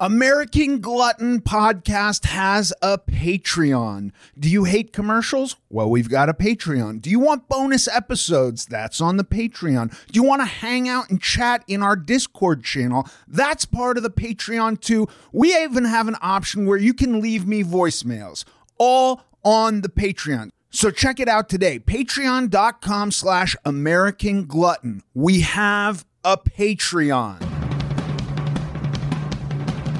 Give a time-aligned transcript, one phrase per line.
[0.00, 4.10] American Glutton Podcast has a Patreon.
[4.36, 5.54] Do you hate commercials?
[5.70, 7.00] Well, we've got a Patreon.
[7.00, 8.66] Do you want bonus episodes?
[8.66, 9.96] That's on the Patreon.
[10.10, 13.08] Do you want to hang out and chat in our Discord channel?
[13.28, 15.06] That's part of the Patreon too.
[15.32, 18.44] We even have an option where you can leave me voicemails,
[18.78, 20.50] all on the Patreon.
[20.70, 21.78] So check it out today.
[21.78, 25.04] Patreon.com slash American Glutton.
[25.14, 27.53] We have a Patreon.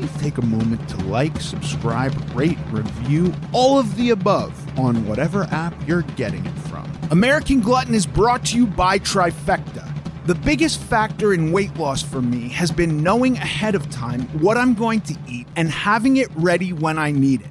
[0.00, 5.44] please take a moment to like, subscribe, rate, review, all of the above on whatever
[5.50, 6.90] app you're getting it from.
[7.10, 9.86] American Glutton is brought to you by Trifecta.
[10.26, 14.56] The biggest factor in weight loss for me has been knowing ahead of time what
[14.56, 17.50] I'm going to eat and having it ready when I need it.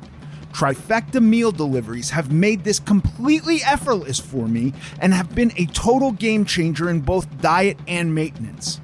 [0.52, 6.14] Trifecta meal deliveries have made this completely effortless for me and have been a total
[6.14, 8.82] game changer in both diet and maintenance.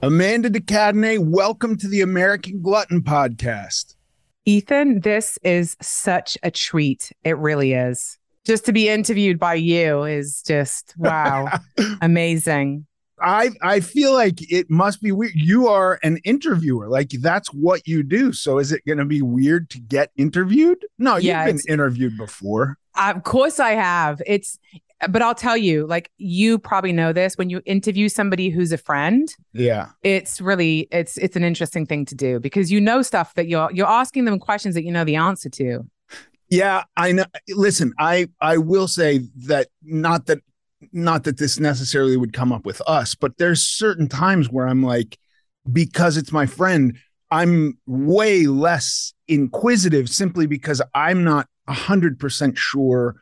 [0.03, 3.97] Amanda de Cadenet, welcome to the American Glutton Podcast.
[4.47, 7.13] Ethan, this is such a treat.
[7.25, 8.19] It really is.
[8.47, 11.59] Just to be interviewed by you is just wow,
[12.01, 12.87] amazing.
[13.21, 15.33] I I feel like it must be weird.
[15.35, 18.33] You are an interviewer, like that's what you do.
[18.33, 20.85] So is it going to be weird to get interviewed?
[20.99, 22.79] No, you've been interviewed before.
[22.97, 24.23] Of course I have.
[24.27, 24.59] It's
[25.11, 28.79] but I'll tell you, like you probably know this when you interview somebody who's a
[28.79, 33.35] friend, Yeah, it's really it's it's an interesting thing to do because you know stuff
[33.35, 35.87] that you're you're asking them questions that you know the answer to.
[36.49, 36.85] yeah.
[36.97, 37.25] I know.
[37.49, 40.39] Listen, I I will say that not that
[40.93, 44.83] not that this necessarily would come up with us, but there's certain times where I'm
[44.83, 45.19] like,
[45.71, 46.97] because it's my friend,
[47.31, 53.17] I'm way less inquisitive simply because I'm not hundred percent sure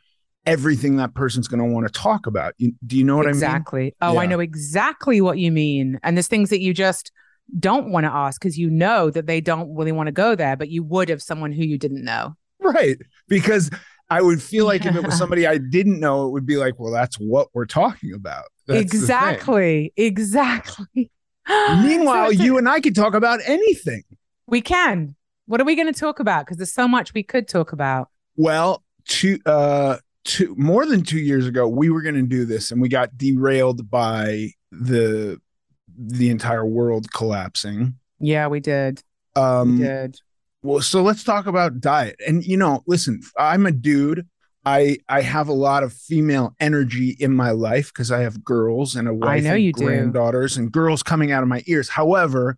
[0.44, 2.54] everything that person's going to want to talk about.
[2.58, 3.78] You, do you know what exactly.
[3.78, 3.86] I mean?
[3.88, 4.16] Exactly.
[4.16, 6.00] Oh, I know exactly what you mean.
[6.02, 7.12] And there's things that you just
[7.60, 10.56] don't want to ask because you know that they don't really want to go there,
[10.56, 12.34] but you would if someone who you didn't know.
[12.60, 12.96] Right.
[13.28, 13.70] Because
[14.10, 16.74] I would feel like if it was somebody I didn't know, it would be like,
[16.78, 18.44] well, that's what we're talking about.
[18.66, 19.92] That's exactly.
[19.96, 21.10] Exactly.
[21.48, 24.02] Meanwhile, So a- you and I could talk about anything.
[24.46, 25.14] we can.
[25.46, 26.46] What are we going to talk about?
[26.46, 28.08] Because there's so much we could talk about.
[28.36, 32.70] Well, two uh two more than 2 years ago, we were going to do this
[32.70, 35.40] and we got derailed by the
[35.96, 37.94] the entire world collapsing.
[38.18, 39.02] Yeah, we did.
[39.36, 40.16] Um we did.
[40.62, 42.16] Well, so let's talk about diet.
[42.26, 44.26] And you know, listen, I'm a dude.
[44.64, 48.94] I I have a lot of female energy in my life because I have girls
[48.94, 49.84] and a wife I know and you do.
[49.84, 51.88] granddaughters and girls coming out of my ears.
[51.88, 52.56] However,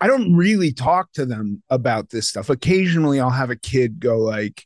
[0.00, 2.48] I don't really talk to them about this stuff.
[2.48, 4.64] Occasionally I'll have a kid go like,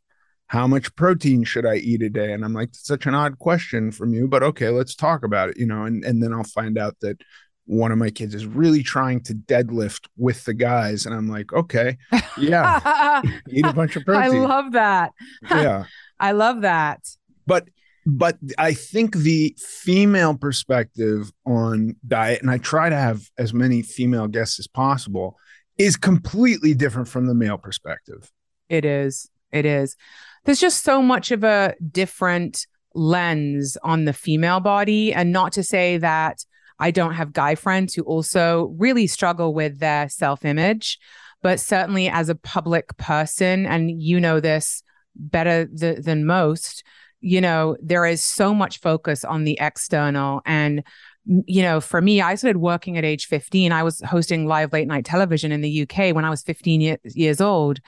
[0.49, 3.91] "How much protein should I eat a day?" And I'm like, such an odd question
[3.93, 6.79] from you, but okay, let's talk about it." You know, and and then I'll find
[6.79, 7.21] out that
[7.67, 11.53] one of my kids is really trying to deadlift with the guys and I'm like,
[11.53, 11.97] "Okay,
[12.39, 14.43] yeah, eat a bunch of protein.
[14.43, 15.13] I love that.
[15.51, 15.85] yeah.
[16.21, 17.01] I love that.
[17.47, 17.69] but
[18.07, 23.81] but i think the female perspective on diet and i try to have as many
[23.81, 25.39] female guests as possible
[25.79, 28.31] is completely different from the male perspective
[28.69, 29.31] It is.
[29.53, 29.97] It is.
[30.45, 35.13] There's just so much of a different lens on the female body.
[35.13, 36.45] And not to say that
[36.79, 40.99] I don't have guy friends who also really struggle with their self image,
[41.43, 44.83] but certainly as a public person, and you know this
[45.15, 46.83] better th- than most,
[47.21, 50.43] you know, there is so much focus on the external.
[50.45, 50.85] And,
[51.27, 53.73] you know, for me, I started working at age 15.
[53.73, 56.97] I was hosting live late night television in the UK when I was 15 ye-
[57.05, 57.81] years old.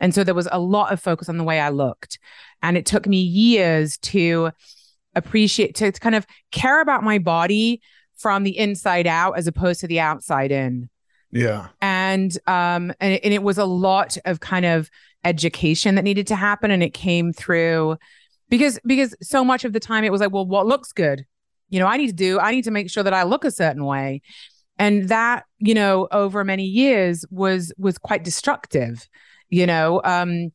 [0.00, 2.18] And so there was a lot of focus on the way I looked.
[2.62, 4.50] And it took me years to
[5.14, 7.82] appreciate, to, to kind of care about my body
[8.16, 10.88] from the inside out as opposed to the outside in.
[11.30, 14.90] yeah And um and it, and it was a lot of kind of
[15.24, 17.96] education that needed to happen and it came through
[18.48, 21.26] because because so much of the time it was like well what looks good
[21.68, 23.50] you know i need to do i need to make sure that i look a
[23.50, 24.20] certain way.
[24.80, 29.08] And that you know over many years was was quite destructive
[29.48, 30.52] you know um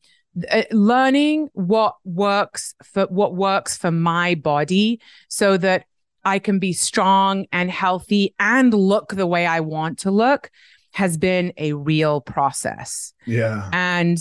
[0.50, 5.84] uh, learning what works for what works for my body so that
[6.24, 10.50] i can be strong and healthy and look the way i want to look
[10.94, 13.12] has been a real process.
[13.26, 13.68] Yeah.
[13.72, 14.18] And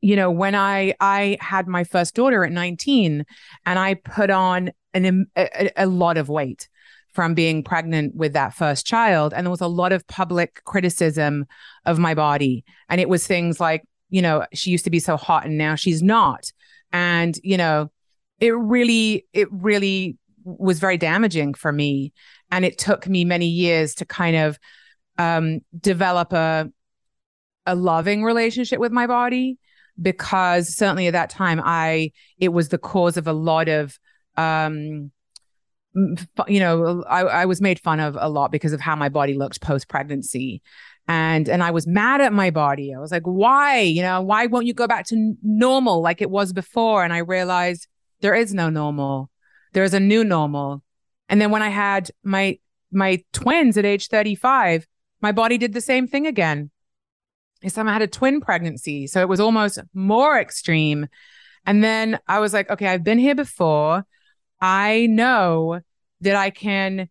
[0.00, 3.24] you know when i i had my first daughter at 19
[3.66, 6.68] and i put on an a, a lot of weight
[7.12, 9.34] from being pregnant with that first child.
[9.34, 11.46] And there was a lot of public criticism
[11.84, 12.64] of my body.
[12.88, 15.74] And it was things like you know she used to be so hot and now
[15.74, 16.50] she's not.
[16.92, 17.90] And you know
[18.40, 22.12] it really it really was very damaging for me.
[22.50, 24.58] And it took me many years to kind of
[25.18, 26.70] um develop a
[27.66, 29.58] a loving relationship with my body
[30.00, 33.98] because certainly at that time I it was the cause of a lot of
[34.36, 35.10] um
[36.48, 39.34] you know I, I was made fun of a lot because of how my body
[39.34, 40.62] looked post pregnancy
[41.08, 42.94] and and I was mad at my body.
[42.94, 43.80] I was like why?
[43.80, 47.04] You know why won't you go back to normal like it was before?
[47.04, 47.88] And I realized
[48.20, 49.30] there is no normal.
[49.72, 50.82] There's a new normal.
[51.28, 52.58] And then when I had my
[52.90, 54.86] my twins at age 35
[55.22, 56.70] my body did the same thing again.
[57.62, 59.06] This time I had a twin pregnancy.
[59.06, 61.06] So it was almost more extreme.
[61.64, 64.04] And then I was like, okay, I've been here before.
[64.62, 65.80] I know
[66.20, 67.08] that I can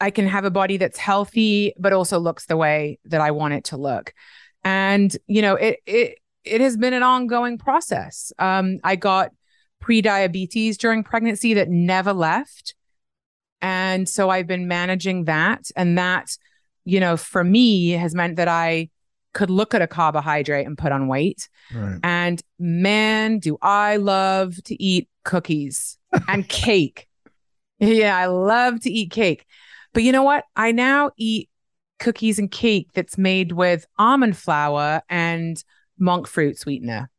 [0.00, 3.52] I can have a body that's healthy but also looks the way that I want
[3.54, 4.14] it to look.
[4.64, 8.32] And you know, it it it has been an ongoing process.
[8.38, 9.32] Um I got
[9.80, 12.74] pre-diabetes during pregnancy that never left.
[13.60, 16.30] And so I've been managing that and that
[16.84, 18.88] you know, for me has meant that I
[19.32, 21.48] could look at a carbohydrate and put on weight.
[21.74, 27.06] right And man, do I love to eat cookies and cake.
[27.78, 29.46] Yeah, I love to eat cake.
[29.92, 30.44] But you know what?
[30.56, 31.48] I now eat
[31.98, 35.62] cookies and cake that's made with almond flour and
[35.98, 37.10] monk fruit sweetener.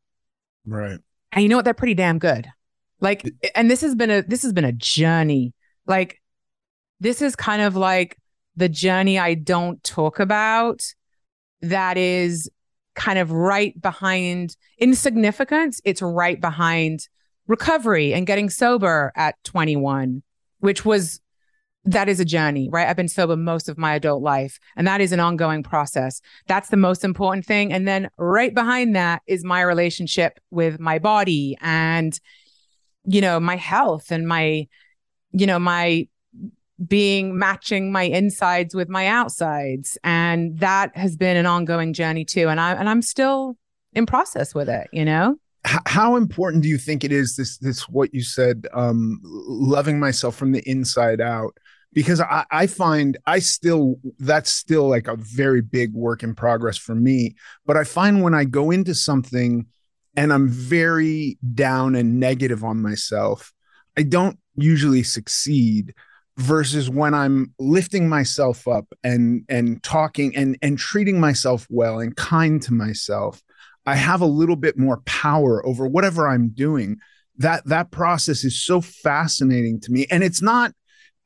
[0.66, 0.98] right
[1.32, 1.64] And you know what?
[1.64, 2.48] They're pretty damn good.
[3.00, 5.54] Like, and this has been a this has been a journey.
[5.86, 6.20] Like,
[7.00, 8.16] this is kind of like
[8.54, 10.82] the journey I don't talk about.
[11.62, 12.50] That is
[12.94, 15.80] kind of right behind insignificance.
[15.84, 17.08] It's right behind
[17.46, 20.22] recovery and getting sober at 21,
[20.60, 21.20] which was
[21.84, 22.88] that is a journey, right?
[22.88, 26.20] I've been sober most of my adult life, and that is an ongoing process.
[26.46, 27.72] That's the most important thing.
[27.72, 32.18] And then right behind that is my relationship with my body and,
[33.04, 34.68] you know, my health and my,
[35.32, 36.06] you know, my
[36.86, 39.98] being matching my insides with my outsides.
[40.04, 42.48] And that has been an ongoing journey too.
[42.48, 43.56] And I and I'm still
[43.92, 45.36] in process with it, you know?
[45.64, 50.34] How important do you think it is this this what you said um loving myself
[50.34, 51.56] from the inside out
[51.92, 56.76] because I, I find i still that's still like a very big work in progress
[56.76, 57.36] for me
[57.66, 59.66] but i find when i go into something
[60.16, 63.52] and i'm very down and negative on myself
[63.96, 65.94] i don't usually succeed
[66.38, 72.16] versus when I'm lifting myself up and and talking and and treating myself well and
[72.16, 73.42] kind to myself,
[73.86, 76.98] I have a little bit more power over whatever I'm doing.
[77.38, 80.72] That that process is so fascinating to me, and it's not.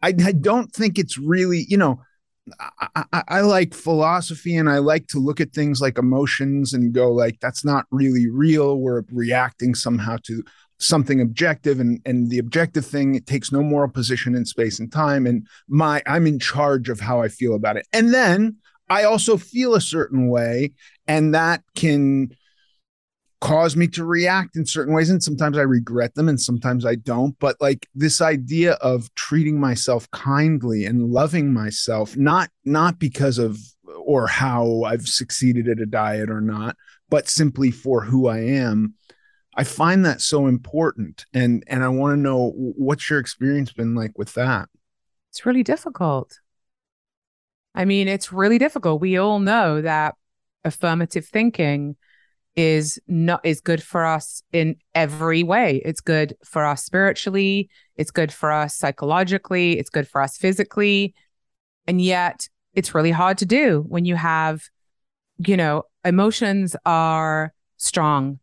[0.02, 2.00] I, I don't think it's really you know.
[2.60, 6.92] I, I, I like philosophy and I like to look at things like emotions and
[6.92, 8.78] go like that's not really real.
[8.78, 10.44] We're reacting somehow to
[10.78, 14.92] something objective and and the objective thing it takes no moral position in space and
[14.92, 17.86] time and my i'm in charge of how i feel about it.
[17.92, 18.56] And then
[18.88, 20.72] i also feel a certain way
[21.06, 22.34] and that can
[23.40, 26.94] cause me to react in certain ways and sometimes i regret them and sometimes i
[26.94, 33.38] don't but like this idea of treating myself kindly and loving myself not not because
[33.38, 33.58] of
[34.04, 36.76] or how i've succeeded at a diet or not
[37.10, 38.94] but simply for who i am
[39.56, 43.94] I find that so important, and and I want to know what's your experience been
[43.94, 44.68] like with that.
[45.30, 46.38] It's really difficult.
[47.74, 49.00] I mean, it's really difficult.
[49.00, 50.14] We all know that
[50.64, 51.96] affirmative thinking
[52.54, 55.82] is not is good for us in every way.
[55.84, 61.14] It's good for us spiritually, it's good for us psychologically, it's good for us physically.
[61.86, 64.68] And yet it's really hard to do when you have
[65.38, 68.38] you know, emotions are strong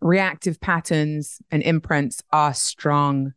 [0.00, 3.32] reactive patterns and imprints are strong.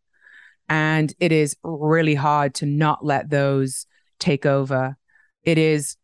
[0.68, 3.86] And it is really hard to not let those
[4.18, 4.96] take over.
[5.42, 5.96] It is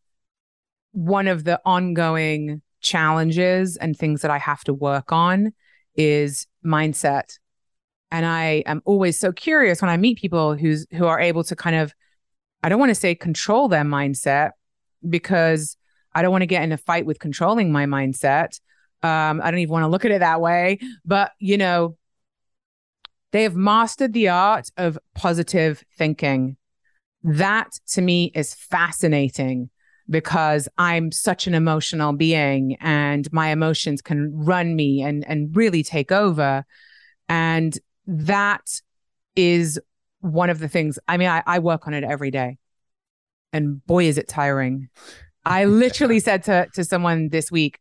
[0.91, 5.53] one of the ongoing challenges and things that I have to work on
[5.95, 7.37] is mindset.
[8.11, 11.55] And I am always so curious when I meet people who's who are able to
[11.55, 11.93] kind of
[12.63, 14.51] I don't want to say control their mindset
[15.07, 15.77] because
[16.13, 18.59] I don't want to get in a fight with controlling my mindset,
[19.03, 21.97] um, I don't even want to look at it that way, but you know,
[23.31, 26.57] they have mastered the art of positive thinking.
[27.23, 29.69] That to me is fascinating
[30.09, 35.83] because I'm such an emotional being and my emotions can run me and and really
[35.83, 36.65] take over.
[37.27, 38.81] And that
[39.35, 39.79] is
[40.21, 40.97] one of the things.
[41.07, 42.57] I mean, I, I work on it every day.
[43.53, 44.89] And boy, is it tiring.
[45.45, 47.79] I literally said to to someone this week,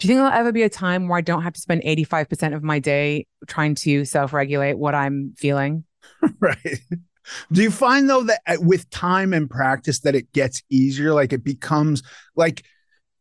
[0.00, 2.54] do you think there'll ever be a time where I don't have to spend 85%
[2.54, 5.84] of my day trying to self regulate what I'm feeling?
[6.40, 6.80] right.
[7.52, 11.12] Do you find though that uh, with time and practice that it gets easier?
[11.12, 12.02] Like it becomes
[12.34, 12.64] like,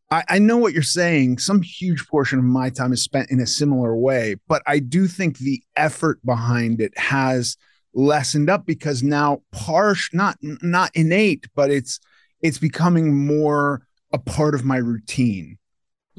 [0.09, 1.39] I, I, know what you're saying.
[1.39, 5.05] Some huge portion of my time is spent in a similar way, but I do
[5.05, 7.57] think the effort behind it has
[7.93, 11.99] lessened up because now partial, not not innate, but it's
[12.41, 15.58] it's becoming more a part of my routine.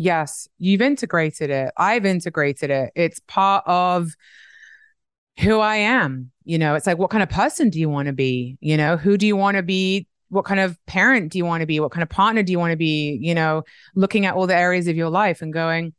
[0.01, 1.73] Yes, you've integrated it.
[1.77, 2.91] I've integrated it.
[2.95, 4.15] It's part of
[5.41, 6.31] who I am.
[6.45, 8.57] You know, it's like, what kind of person do you want to be?
[8.61, 10.07] You know, who do you want to be?
[10.31, 11.81] What kind of parent do you want to be?
[11.81, 13.19] What kind of partner do you want to be?
[13.21, 13.63] You know,
[13.95, 15.93] looking at all the areas of your life and going,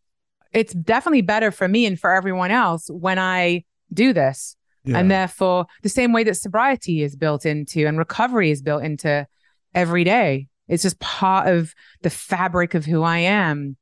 [0.51, 4.55] it's definitely better for me and for everyone else when I do this.
[4.83, 4.97] Yeah.
[4.97, 9.27] And therefore, the same way that sobriety is built into and recovery is built into
[9.75, 10.47] every day.
[10.67, 13.77] It's just part of the fabric of who I am.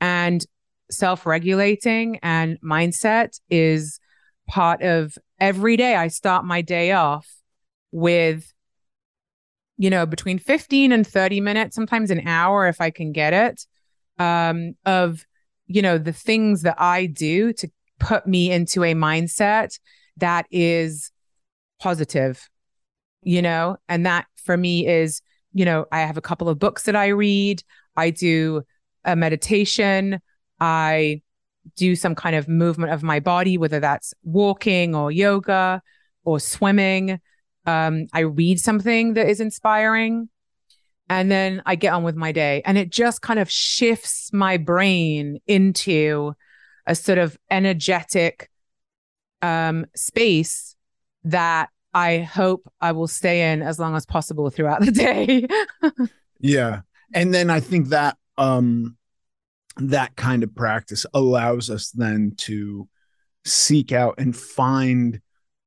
[0.00, 0.44] And
[0.90, 4.00] self regulating and mindset is
[4.48, 5.94] part of every day.
[5.94, 7.28] I start my day off
[7.92, 8.52] with,
[9.78, 13.66] you know, between 15 and 30 minutes, sometimes an hour if I can get it,
[14.18, 15.24] um, of,
[15.66, 19.78] you know, the things that I do to put me into a mindset
[20.16, 21.10] that is
[21.80, 22.48] positive,
[23.22, 26.84] you know, and that for me is, you know, I have a couple of books
[26.84, 27.62] that I read.
[27.96, 28.62] I do
[29.04, 30.20] a meditation.
[30.60, 31.22] I
[31.76, 35.82] do some kind of movement of my body, whether that's walking or yoga
[36.24, 37.20] or swimming.
[37.66, 40.28] Um, I read something that is inspiring.
[41.08, 42.62] And then I get on with my day.
[42.64, 46.34] And it just kind of shifts my brain into
[46.86, 48.48] a sort of energetic
[49.42, 50.76] um, space
[51.24, 55.46] that I hope I will stay in as long as possible throughout the day.
[56.38, 56.82] yeah.
[57.12, 58.96] And then I think that um,
[59.76, 62.88] that kind of practice allows us then to
[63.44, 65.20] seek out and find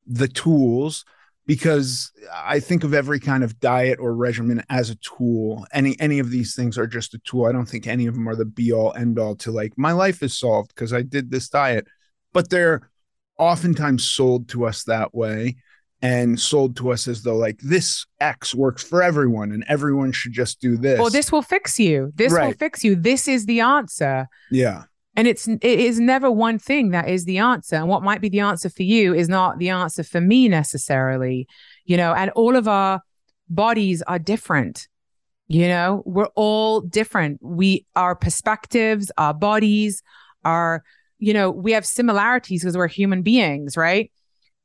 [0.05, 1.05] the tools
[1.45, 5.65] because I think of every kind of diet or regimen as a tool.
[5.71, 7.45] Any any of these things are just a tool.
[7.45, 9.91] I don't think any of them are the be all end all to like my
[9.91, 11.87] life is solved because I did this diet.
[12.33, 12.89] But they're
[13.37, 15.57] oftentimes sold to us that way
[16.03, 20.33] and sold to us as though like this X works for everyone and everyone should
[20.33, 20.99] just do this.
[20.99, 22.11] Or this will fix you.
[22.15, 22.47] This right.
[22.47, 22.95] will fix you.
[22.95, 24.27] This is the answer.
[24.51, 24.83] Yeah.
[25.15, 27.77] And it's it is never one thing that is the answer.
[27.77, 31.47] And what might be the answer for you is not the answer for me necessarily.
[31.85, 33.01] You know, and all of our
[33.47, 34.89] bodies are different.
[35.47, 37.39] You know, we're all different.
[37.41, 40.03] We our perspectives, our bodies,
[40.43, 40.83] our,
[41.19, 44.11] you know, we have similarities because we're human beings, right?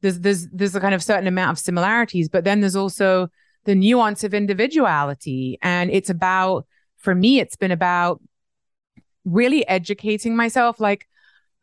[0.01, 3.29] There's there's there's a kind of certain amount of similarities, but then there's also
[3.65, 5.59] the nuance of individuality.
[5.61, 8.21] And it's about, for me, it's been about
[9.25, 10.81] really educating myself.
[10.81, 11.07] Like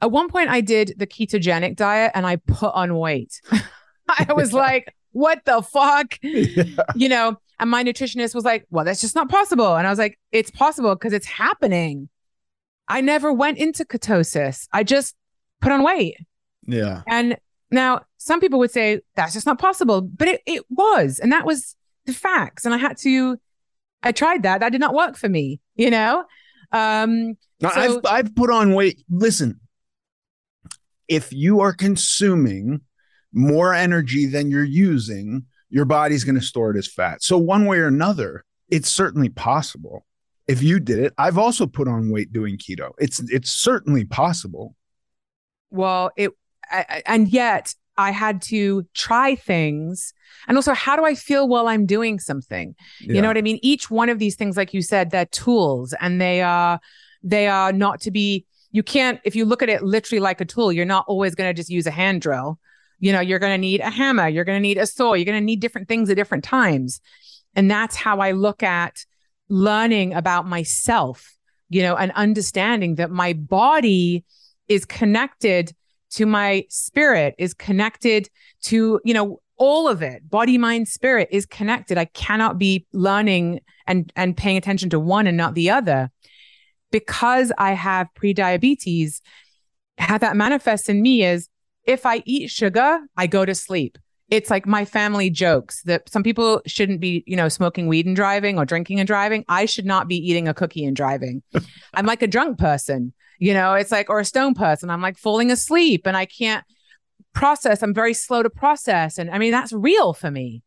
[0.02, 3.42] at one point, I did the ketogenic diet and I put on weight.
[4.08, 6.20] I was like, what the fuck?
[6.24, 6.84] Yeah.
[6.96, 9.76] You know, and my nutritionist was like, well, that's just not possible.
[9.76, 12.10] And I was like, it's possible because it's happening.
[12.88, 14.68] I never went into ketosis.
[14.72, 15.16] I just
[15.62, 16.18] put on weight.
[16.68, 17.02] Yeah.
[17.08, 17.38] And
[17.72, 21.20] now some people would say that's just not possible, but it, it was.
[21.20, 21.76] And that was
[22.08, 22.66] the facts.
[22.66, 23.38] And I had to,
[24.02, 24.62] I tried that.
[24.62, 26.26] That did not work for me, you know?
[26.72, 29.04] Um, now, so- I've, I've put on weight.
[29.12, 29.60] Listen,
[31.08, 32.82] if you are consuming
[33.32, 37.22] more energy than you're using, your body's going to store it as fat.
[37.22, 40.04] So, one way or another, it's certainly possible.
[40.48, 42.92] If you did it, I've also put on weight doing keto.
[42.98, 44.76] It's it's certainly possible.
[45.70, 46.32] Well, it
[46.72, 50.14] I, and yet I had to try things.
[50.48, 52.76] And also, how do I feel while I'm doing something?
[53.02, 53.16] Yeah.
[53.16, 53.60] You know what I mean?
[53.62, 56.80] Each one of these things, like you said, they're tools and they are,
[57.24, 60.46] they are not to be, you can't, if you look at it literally like a
[60.46, 62.60] tool, you're not always going to just use a hand drill.
[63.00, 65.26] You know, you're going to need a hammer, you're going to need a saw, you're
[65.26, 67.02] going to need different things at different times.
[67.56, 69.06] And that's how I look at
[69.50, 71.36] learning about myself,
[71.70, 74.24] you know, and understanding that my body
[74.68, 75.74] is connected
[76.12, 78.30] to my spirit is connected
[78.64, 81.98] to, you know, all of it, body, mind, spirit is connected.
[81.98, 86.12] I cannot be learning and, and paying attention to one and not the other.
[86.92, 89.22] Because I have pre-diabetes,
[89.98, 91.50] how that manifests in me is
[91.86, 93.98] if I eat sugar, I go to sleep.
[94.30, 98.16] It's like my family jokes that some people shouldn't be, you know, smoking weed and
[98.16, 99.46] driving or drinking and driving.
[99.48, 101.44] I should not be eating a cookie and driving.
[101.94, 103.14] I'm like a drunk person.
[103.38, 104.90] You know, it's like, or a stone person.
[104.90, 106.64] I'm like falling asleep and I can't
[107.34, 107.84] process.
[107.84, 109.18] I'm very slow to process.
[109.18, 110.64] And I mean, that's real for me.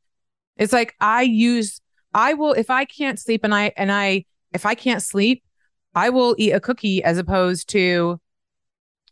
[0.57, 1.81] It's like I use,
[2.15, 5.43] I will, if I can't sleep and I, and I, if I can't sleep,
[5.95, 8.21] I will eat a cookie as opposed to,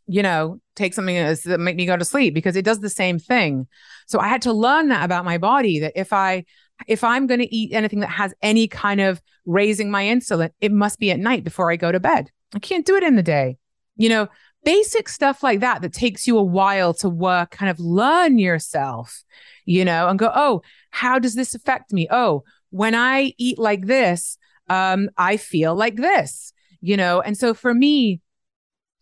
[0.07, 3.19] you know, take something that make me go to sleep because it does the same
[3.19, 3.67] thing.
[4.07, 6.45] So I had to learn that about my body that if I,
[6.87, 10.73] if I'm going to eat anything that has any kind of raising my insulin, it
[10.73, 12.31] must be at night before I go to bed.
[12.55, 13.57] I can't do it in the day.
[13.97, 14.29] You know,
[14.65, 19.25] basic stuff like that that takes you a while to work, kind of learn yourself,
[19.65, 22.07] you know, and go, oh, how does this affect me?
[22.11, 24.37] Oh, when I eat like this,
[24.69, 27.21] um, I feel like this, you know.
[27.21, 28.21] And so for me,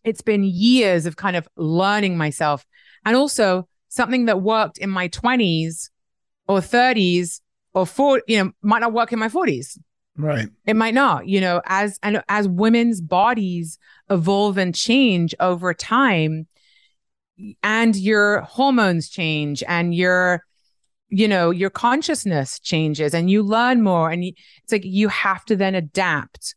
[0.04, 2.64] it's been years of kind of learning myself.
[3.04, 5.90] And also something that worked in my 20s
[6.46, 7.40] or 30s
[7.72, 9.78] or 40, you know, might not work in my 40s.
[10.16, 10.48] Right.
[10.64, 13.78] It might not, you know, as and as women's bodies
[14.10, 16.46] evolve and change over time
[17.62, 20.44] and your hormones change and your
[21.10, 25.54] you know, your consciousness changes and you learn more and it's like you have to
[25.54, 26.56] then adapt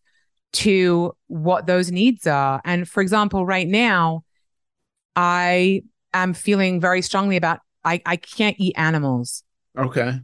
[0.58, 2.62] to what those needs are.
[2.66, 4.24] And for example, right now
[5.16, 9.44] I am feeling very strongly about I I can't eat animals.
[9.78, 10.20] Okay.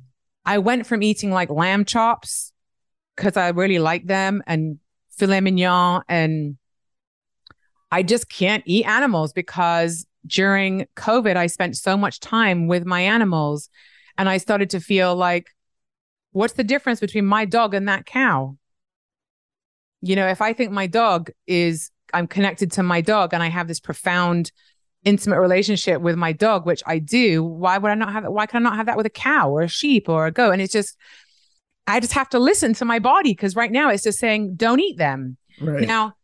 [0.46, 2.52] I went from eating like lamb chops
[3.16, 4.80] because I really like them and
[5.12, 6.02] filet mignon.
[6.10, 6.58] And
[7.92, 13.02] I just can't eat animals because during COVID, I spent so much time with my
[13.02, 13.70] animals.
[14.18, 15.48] And I started to feel like,
[16.32, 18.58] what's the difference between my dog and that cow?
[20.06, 23.48] You know, if I think my dog is, I'm connected to my dog and I
[23.48, 24.52] have this profound,
[25.06, 28.32] intimate relationship with my dog, which I do, why would I not have it?
[28.32, 30.52] Why can I not have that with a cow or a sheep or a goat?
[30.52, 30.98] And it's just,
[31.88, 34.82] I just have to listen to my body because right now it's just saying, don't
[34.82, 35.38] eat them.
[35.62, 35.88] Right.
[35.88, 36.16] Now,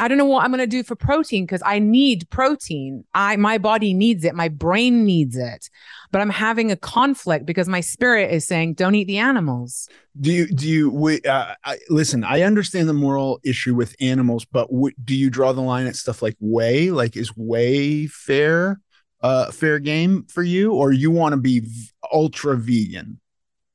[0.00, 3.04] I don't know what I'm going to do for protein because I need protein.
[3.14, 5.68] I my body needs it, my brain needs it.
[6.12, 9.88] But I'm having a conflict because my spirit is saying don't eat the animals.
[10.20, 14.44] Do you do you wait, uh, I, listen, I understand the moral issue with animals,
[14.44, 16.90] but w- do you draw the line at stuff like whey?
[16.90, 18.80] Like is whey fair
[19.20, 23.20] uh fair game for you or you want to be v- ultra vegan?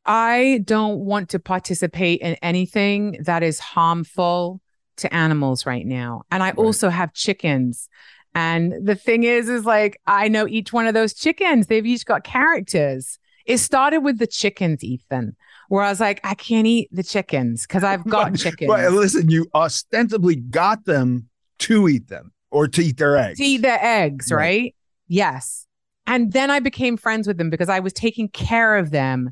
[0.05, 4.61] I don't want to participate in anything that is harmful
[4.97, 6.23] to animals right now.
[6.31, 6.57] And I right.
[6.57, 7.87] also have chickens.
[8.35, 12.05] And the thing is, is like, I know each one of those chickens, they've each
[12.05, 13.19] got characters.
[13.45, 15.35] It started with the chickens, Ethan,
[15.67, 18.67] where I was like, I can't eat the chickens because I've got chickens.
[18.69, 21.27] But listen, you ostensibly got them
[21.59, 22.31] to eat them.
[22.51, 23.39] or to eat their eggs.
[23.39, 24.37] to eat their eggs, Right.
[24.37, 24.75] right?
[25.07, 25.65] Yes.
[26.05, 29.31] And then I became friends with them because I was taking care of them.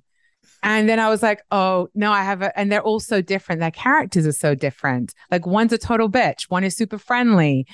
[0.63, 3.61] And then I was like, oh, no, I have a, and they're all so different.
[3.61, 5.13] Their characters are so different.
[5.31, 7.65] Like one's a total bitch, one is super friendly,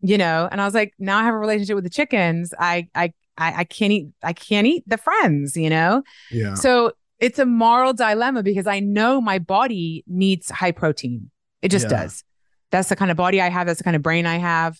[0.00, 0.48] you know?
[0.52, 2.52] And I was like, now I have a relationship with the chickens.
[2.58, 6.02] I, I, I, I can't eat, I can't eat the friends, you know?
[6.30, 6.54] yeah.
[6.54, 11.30] So it's a moral dilemma because I know my body needs high protein.
[11.62, 12.02] It just Yeah.
[12.02, 12.22] does.
[12.70, 13.66] That's the kind of body I have.
[13.66, 14.78] That's the kind of brain I have.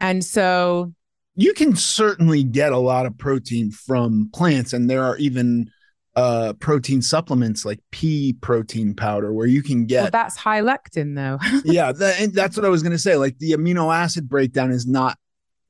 [0.00, 0.92] And so
[1.36, 5.70] you can certainly get a lot of protein from plants and there are even
[6.18, 11.14] uh protein supplements like pea protein powder where you can Well, get that's high lectin,
[11.14, 11.38] though.
[11.64, 14.70] yeah that, and that's what i was going to say like the amino acid breakdown
[14.70, 15.16] is not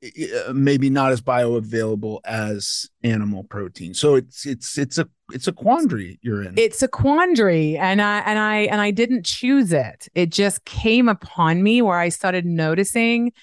[0.03, 5.51] uh, maybe not as bioavailable as animal protein so it's it's it's a it's a
[5.51, 10.07] quandary you're in it's a quandary, and I and I and I didn't choose it.
[10.15, 13.33] It just came upon me where I started noticing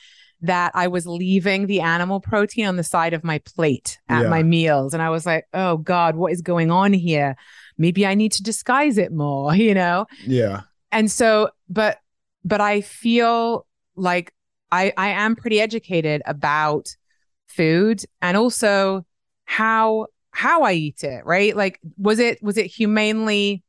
[0.42, 4.28] that I was leaving the animal protein on the side of my plate at Yeah.
[4.28, 7.36] my meals, and I was like, "Oh God, what is going on here?
[7.78, 10.06] Maybe I need to disguise it more," you know.
[10.26, 11.98] yeah and so but
[12.44, 14.32] but i feel like
[14.70, 16.94] i i am pretty educated about
[17.48, 19.04] food and also
[19.44, 23.64] how how i eat it right like was it was it humanely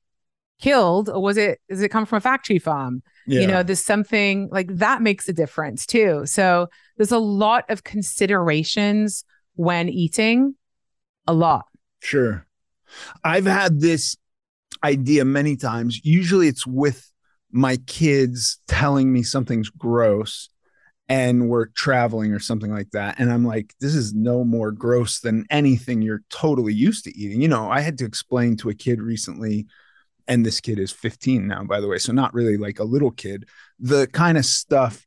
[0.62, 3.84] killed or was it does it come from a factory farm yeah you know there's
[3.84, 9.24] something like that makes a difference too so there's a lot of considerations
[9.56, 10.56] when eating
[11.28, 11.66] a lot
[12.00, 12.46] Sure.
[13.24, 14.16] I've had this
[14.84, 16.00] idea many times.
[16.04, 17.12] Usually it's with
[17.52, 20.50] my kids telling me something's gross
[21.10, 23.20] and we're traveling or something like that.
[23.20, 27.42] And I'm like, this is no more gross than anything you're totally used to eating.
[27.42, 29.68] You know, I had to explain to a kid recently,
[30.28, 31.98] and this kid is 15 now, by the way.
[31.98, 33.48] So not really like a little kid,
[33.80, 35.06] the kind of stuff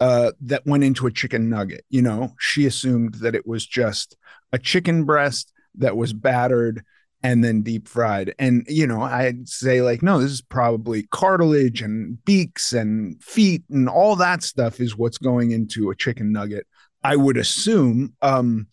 [0.00, 1.84] uh, that went into a chicken nugget.
[1.88, 4.16] You know, she assumed that it was just
[4.52, 6.84] a chicken breast that was battered
[7.22, 8.34] and then deep fried.
[8.38, 13.62] And, you know, I'd say, like, no, this is probably cartilage and beaks and feet
[13.70, 16.66] and all that stuff is what's going into a chicken nugget.
[17.04, 18.68] I would assume, um,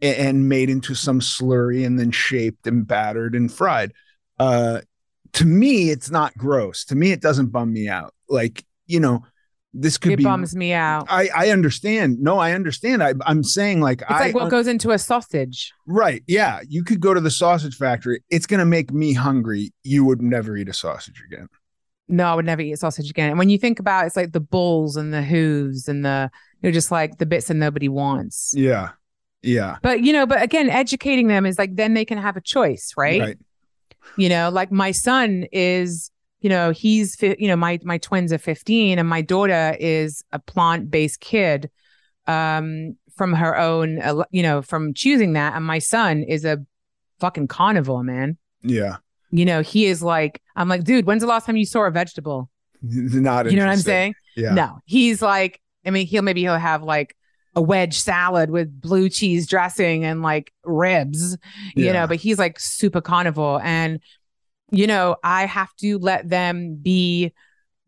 [0.00, 3.92] and made into some slurry and then shaped and battered and fried.
[4.38, 4.80] Uh,
[5.32, 6.84] to me, it's not gross.
[6.86, 8.14] To me, it doesn't bum me out.
[8.28, 9.24] Like, you know,
[9.72, 10.24] this could it be.
[10.24, 12.18] bums me out I, I understand.
[12.20, 13.02] No, I understand.
[13.02, 16.22] I, I'm saying like I it's I like what goes into a sausage Right.
[16.26, 16.60] Yeah.
[16.68, 18.22] You could go to the sausage factory.
[18.30, 19.72] It's going to make me hungry.
[19.84, 21.48] You would never eat a sausage again.
[22.08, 23.30] No, I would never eat sausage again.
[23.30, 26.30] And when you think about it, it's like the balls and the hooves and the
[26.62, 28.52] you're just like the bits that nobody wants.
[28.56, 28.90] Yeah.
[29.42, 29.78] Yeah.
[29.82, 32.92] But you know, but again, educating them is like then they can have a choice,
[32.96, 33.20] right?
[33.20, 33.38] right?
[34.16, 36.10] You know, like my son is,
[36.40, 40.38] you know, he's you know, my my twins are 15 and my daughter is a
[40.38, 41.70] plant-based kid
[42.26, 46.58] um from her own uh, you know, from choosing that and my son is a
[47.18, 48.36] fucking carnivore, man.
[48.62, 48.96] Yeah.
[49.30, 51.90] You know, he is like I'm like, dude, when's the last time you saw a
[51.90, 52.50] vegetable?
[52.82, 54.14] Not You know what I'm saying?
[54.36, 54.54] Yeah.
[54.54, 57.16] No, he's like, I mean, he'll maybe he'll have like
[57.54, 61.36] a wedge salad with blue cheese dressing and like ribs,
[61.74, 61.92] you Yeah.
[61.92, 63.60] know, but he's like super carnivore.
[63.62, 64.00] And,
[64.70, 67.32] you know, I have to let them be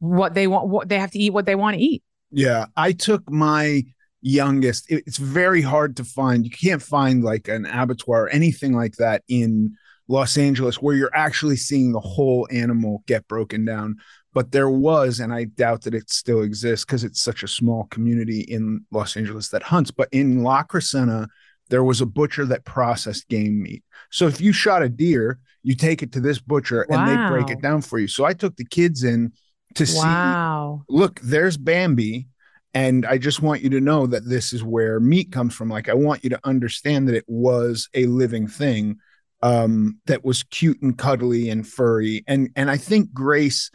[0.00, 2.02] what they want, what they have to eat, what they want to eat.
[2.32, 2.66] Yeah.
[2.76, 3.82] I took my
[4.20, 4.90] youngest.
[4.90, 6.44] it- it's very hard to find.
[6.44, 9.76] You can't find like an abattoir or anything like that in
[10.08, 13.96] Los Angeles where you're actually seeing the whole animal get broken down.
[14.34, 17.84] But there was, and I doubt that it still exists because it's such a small
[17.84, 19.90] community in Los Angeles that hunts.
[19.90, 21.28] But in La Crescenta,
[21.68, 23.82] there was a butcher that processed game meat.
[24.10, 27.50] So if you shot a deer, you take it to this butcher and they break
[27.50, 28.08] it down for you.
[28.08, 29.32] So I took the kids in
[29.74, 30.84] to see Wow.
[30.88, 32.28] look, there's Bambi.
[32.74, 35.68] And I just want you to know that this is where meat comes from.
[35.68, 38.96] Like, I want you to understand that it was a living thing
[39.42, 42.24] um, that was cute and cuddly and furry.
[42.26, 43.70] And and I think Grace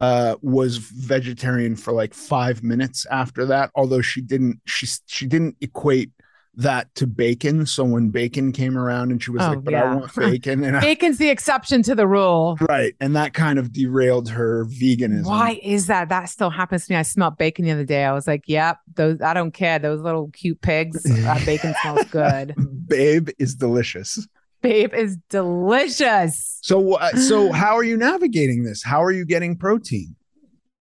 [0.00, 3.70] uh, was vegetarian for like five minutes after that.
[3.74, 6.10] Although she didn't, she she didn't equate
[6.54, 7.64] that to bacon.
[7.66, 10.76] So when bacon came around, and she was Oh, like, "But I want bacon," and
[10.76, 12.56] I, Bacon's the exception to the rule.
[12.68, 15.26] right, and that kind of derailed her veganism.
[15.26, 16.08] Why is that?
[16.08, 16.98] That still happens to me.
[16.98, 18.04] I smelled bacon the other day.
[18.04, 19.78] I was like, yep, those, I don't care.
[19.78, 22.54] Those little cute pigs, that bacon smells good.
[22.88, 24.26] Babe is delicious.
[24.60, 26.58] Babe is delicious.
[26.62, 28.82] So, uh, so how are you navigating this?
[28.82, 30.16] How are you getting protein?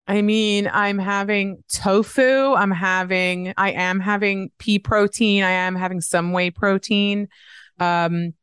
[0.08, 2.54] I mean, I'm having tofu.
[2.54, 5.44] I'm having, I am having pea protein.
[5.44, 7.28] I am having some whey protein.
[7.80, 8.34] Um,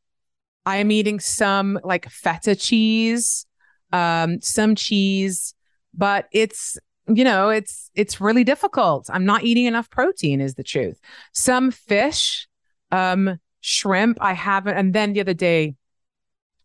[0.67, 3.47] I am eating some like feta cheese,
[3.93, 5.55] um, some cheese,
[5.95, 9.11] but it's you know, it's it's really difficult.
[9.13, 11.01] I'm not eating enough protein is the truth.
[11.33, 12.47] Some fish,
[12.91, 15.77] um shrimp I haven't and then the other day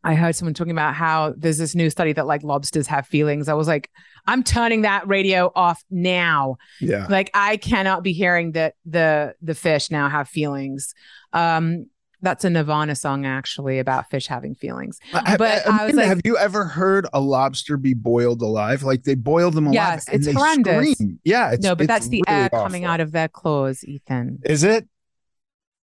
[0.03, 3.49] I heard someone talking about how there's this new study that like lobsters have feelings.
[3.49, 3.89] I was like,
[4.25, 6.57] I'm turning that radio off now.
[6.79, 7.07] Yeah.
[7.10, 10.93] Like I cannot be hearing that the the fish now have feelings.
[11.33, 11.88] Um
[12.21, 14.97] that's a Nirvana song actually about fish having feelings.
[15.13, 18.41] I- But I- I was Amanda, like- have you ever heard a lobster be boiled
[18.41, 18.81] alive?
[18.83, 19.73] Like they boil them alive.
[19.75, 20.93] Yes, it's horrendous.
[20.93, 21.19] scream.
[21.23, 24.39] Yeah, it's, no, but that's the really air coming out of their claws, Ethan.
[24.45, 24.88] Is it?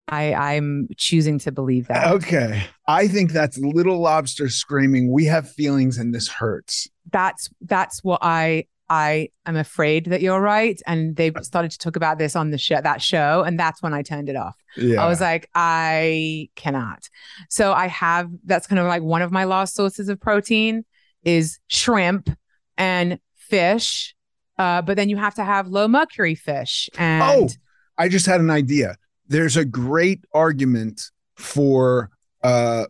[0.08, 2.12] I I'm choosing to believe that.
[2.12, 2.64] Okay.
[2.86, 6.88] I think that's little lobster screaming, We have feelings and this hurts.
[7.10, 10.80] That's that's what I I am afraid that you're right.
[10.86, 13.94] And they started to talk about this on the show that show, and that's when
[13.94, 14.56] I turned it off.
[14.76, 15.02] Yeah.
[15.02, 17.08] I was like, I cannot.
[17.48, 20.84] So I have that's kind of like one of my lost sources of protein
[21.22, 22.28] is shrimp
[22.76, 24.14] and fish.
[24.58, 26.88] Uh, but then you have to have low mercury fish.
[26.98, 27.48] And Oh,
[27.96, 28.96] I just had an idea.
[29.26, 32.10] There's a great argument for
[32.42, 32.86] uh,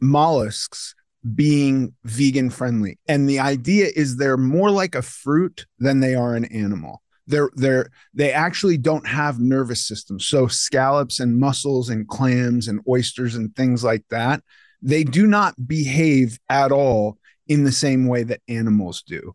[0.00, 0.94] mollusks
[1.34, 6.34] being vegan friendly, and the idea is they're more like a fruit than they are
[6.34, 7.02] an animal.
[7.26, 10.26] They're they're they actually don't have nervous systems.
[10.26, 14.42] So scallops and mussels and clams and oysters and things like that,
[14.80, 19.34] they do not behave at all in the same way that animals do.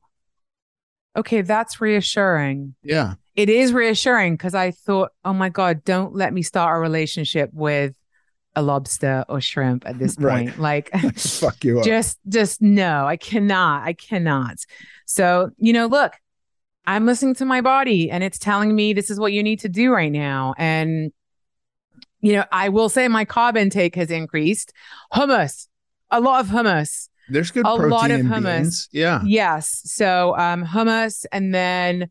[1.16, 2.76] Okay, that's reassuring.
[2.84, 3.16] Yeah.
[3.36, 7.50] It is reassuring because I thought, oh my God, don't let me start a relationship
[7.54, 7.96] with
[8.56, 10.46] a lobster or shrimp at this Right.
[10.50, 10.60] point.
[10.60, 11.86] Like Fuck you up.
[11.86, 13.84] just just no, I cannot.
[13.84, 14.58] I cannot.
[15.08, 16.14] So, you know, look,
[16.86, 19.70] I'm listening to my body and it's telling me this is what you need to
[19.70, 20.54] do right now.
[20.58, 21.12] And
[22.22, 24.72] you know, I will say my carb intake has increased.
[25.14, 25.68] Hummus,
[26.12, 27.10] a lot of hummus.
[27.30, 28.58] There's good a protein lot of hummus.
[28.58, 28.90] beans.
[28.92, 29.22] Yeah.
[29.26, 29.82] Yes.
[29.86, 32.10] So um hummus and then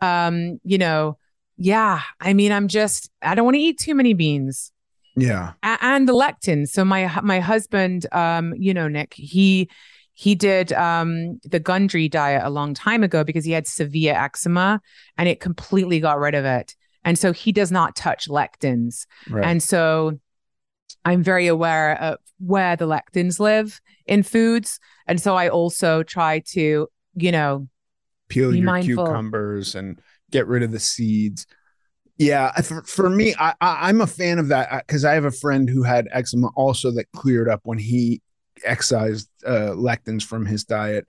[0.00, 1.18] um, you know,
[1.56, 4.72] yeah, I mean, I'm just I don't want to eat too many beans.
[5.16, 5.52] Yeah.
[5.62, 6.66] A- and the lectin.
[6.68, 9.68] So my my husband, um, you know, Nick, he
[10.14, 14.80] he did um the Gundry diet a long time ago because he had severe eczema
[15.18, 16.74] and it completely got rid of it.
[17.04, 19.06] And so he does not touch lectins.
[19.28, 19.44] Right.
[19.44, 20.18] And so
[21.04, 24.80] I'm very aware of where the lectins live in foods.
[25.06, 27.68] And so I also try to, you know,
[28.28, 29.04] peel your mindful.
[29.04, 30.00] cucumbers and
[30.30, 31.46] get rid of the seeds.
[32.16, 35.30] Yeah, for, for me, I, I I'm a fan of that because I have a
[35.30, 38.20] friend who had eczema also that cleared up when he
[38.64, 41.08] excised uh, lectins from his diet.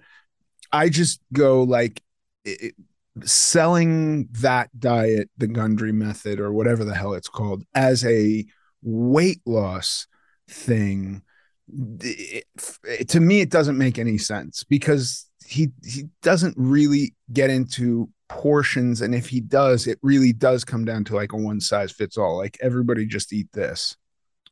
[0.72, 2.02] I just go like
[2.46, 2.76] it,
[3.24, 8.46] selling that diet, the Gundry method or whatever the hell it's called, as a
[8.84, 10.08] weight loss
[10.50, 11.22] thing.
[12.02, 12.44] it-
[12.84, 18.10] it- to me, it doesn't make any sense because he he doesn't really get into
[18.28, 21.92] portions, and if he does, it really does come down to like a one size
[21.92, 22.38] fits all.
[22.38, 23.96] Like everybody just eat this.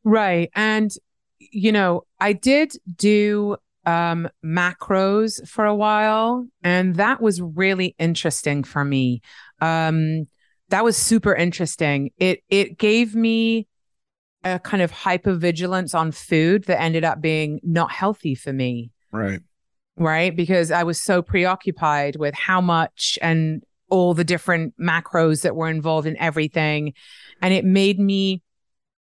[0.03, 0.49] Right.
[0.55, 0.91] And,
[1.39, 8.63] you know, I did do um, macros for a while, and that was really interesting
[8.63, 9.21] for me.
[9.61, 10.27] Um,
[10.69, 12.11] that was super interesting.
[12.17, 13.67] It it gave me
[14.43, 18.91] a kind of hypervigilance on food that ended up being not healthy for me.
[19.11, 19.41] Right.
[19.97, 20.35] right?
[20.35, 25.69] Because I was so preoccupied with how much and all the different macros that were
[25.69, 26.93] involved in everything.
[27.41, 28.41] And it made me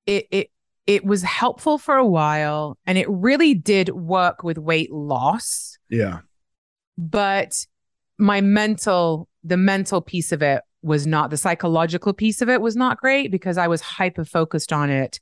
[0.06, 0.50] it it
[0.86, 6.20] it was helpful for a while and it really did work with weight loss, Yeah.
[6.96, 7.66] but
[8.18, 12.76] my mental the mental piece of it was not the psychological piece of it was
[12.76, 15.20] not great because I was hyper focused on it.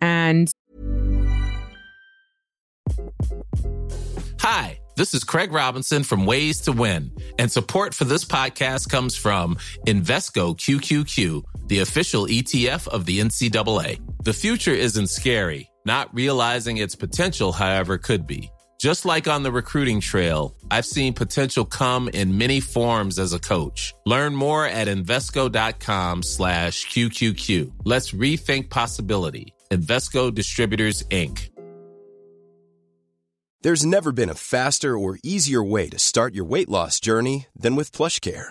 [0.00, 0.50] And
[4.40, 9.16] Hi, this is Craig Robinson from Ways to Win, and support for this podcast comes
[9.16, 14.00] from Invesco QQQ, the official ETF of the NCAA.
[14.24, 15.70] The future isn't scary.
[15.84, 18.50] Not realizing its potential, however, could be.
[18.78, 23.40] Just like on the recruiting trail, I've seen potential come in many forms as a
[23.40, 23.92] coach.
[24.06, 27.72] Learn more at Invesco.com slash QQQ.
[27.84, 29.52] Let's rethink possibility.
[29.72, 31.50] Invesco Distributors, Inc.
[33.62, 37.74] There's never been a faster or easier way to start your weight loss journey than
[37.74, 38.50] with PlushCare.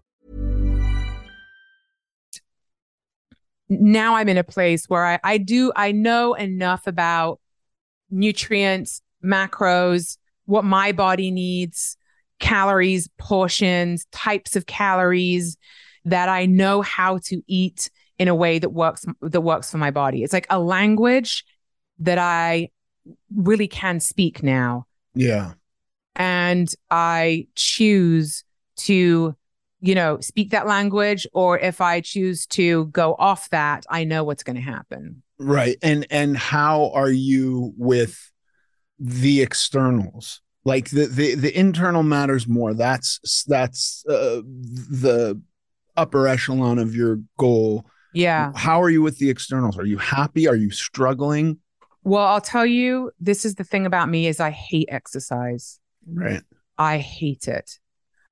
[3.71, 7.39] Now I'm in a place where I, I do, I know enough about
[8.09, 11.95] nutrients, macros, what my body needs,
[12.39, 15.55] calories, portions, types of calories
[16.03, 19.89] that I know how to eat in a way that works that works for my
[19.89, 20.21] body.
[20.21, 21.45] It's like a language
[21.99, 22.71] that I
[23.33, 24.85] really can speak now.
[25.15, 25.53] Yeah.
[26.17, 28.43] And I choose
[28.77, 29.35] to,
[29.81, 34.23] you know, speak that language or if I choose to go off that, I know
[34.23, 35.23] what's going to happen.
[35.39, 35.77] Right.
[35.81, 38.31] And and how are you with
[38.99, 40.41] the externals?
[40.63, 42.73] Like the the the internal matters more.
[42.75, 45.41] That's that's uh, the
[45.97, 48.51] upper echelon of your goal yeah.
[48.55, 49.77] How are you with the externals?
[49.77, 50.47] Are you happy?
[50.47, 51.59] Are you struggling?
[52.03, 55.79] Well, I'll tell you, this is the thing about me is I hate exercise.
[56.05, 56.41] Right.
[56.77, 57.79] I hate it.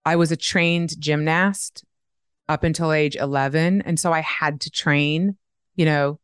[0.06, 1.84] I was a trained gymnast
[2.48, 5.38] up until age 11 and so I had to train,
[5.76, 6.20] you know,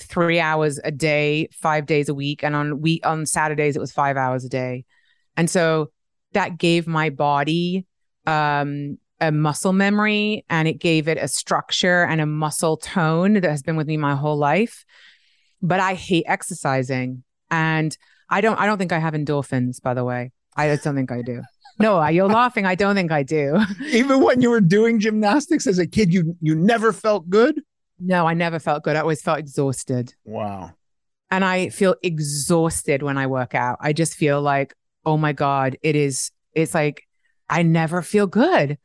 [0.00, 3.92] 3 hours a day, 5 days a week and on week on Saturdays it was
[3.92, 4.84] 5 hours a day.
[5.36, 5.90] And so
[6.32, 7.86] that gave my body
[8.26, 13.44] um a muscle memory and it gave it a structure and a muscle tone that
[13.44, 14.84] has been with me my whole life.
[15.60, 17.96] But I hate exercising and
[18.30, 20.32] I don't I don't think I have endorphins by the way.
[20.56, 21.42] I don't think I do.
[21.78, 22.66] No, you're laughing.
[22.66, 23.58] I don't think I do.
[23.86, 27.62] Even when you were doing gymnastics as a kid, you you never felt good?
[28.00, 28.96] No, I never felt good.
[28.96, 30.14] I always felt exhausted.
[30.24, 30.72] Wow.
[31.30, 33.78] And I feel exhausted when I work out.
[33.80, 37.02] I just feel like, oh my God, it is, it's like
[37.50, 38.78] I never feel good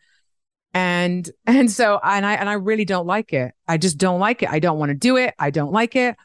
[0.73, 4.43] and and so and i and i really don't like it i just don't like
[4.43, 6.15] it i don't want to do it i don't like it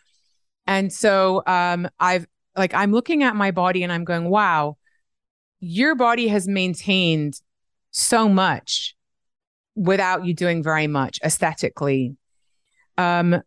[0.67, 2.27] and so um i've
[2.57, 4.77] like i'm looking at my body and i'm going wow
[5.61, 7.41] your body has maintained
[7.91, 8.95] so much
[9.75, 12.17] without you doing very much aesthetically
[12.97, 13.41] um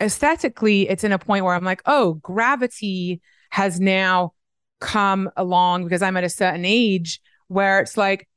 [0.00, 4.32] aesthetically it's in a point where i'm like oh gravity has now
[4.80, 8.28] come along because i'm at a certain age where it's like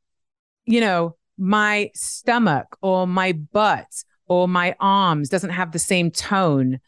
[0.65, 3.87] you know my stomach or my butt
[4.27, 6.79] or my arms doesn't have the same tone.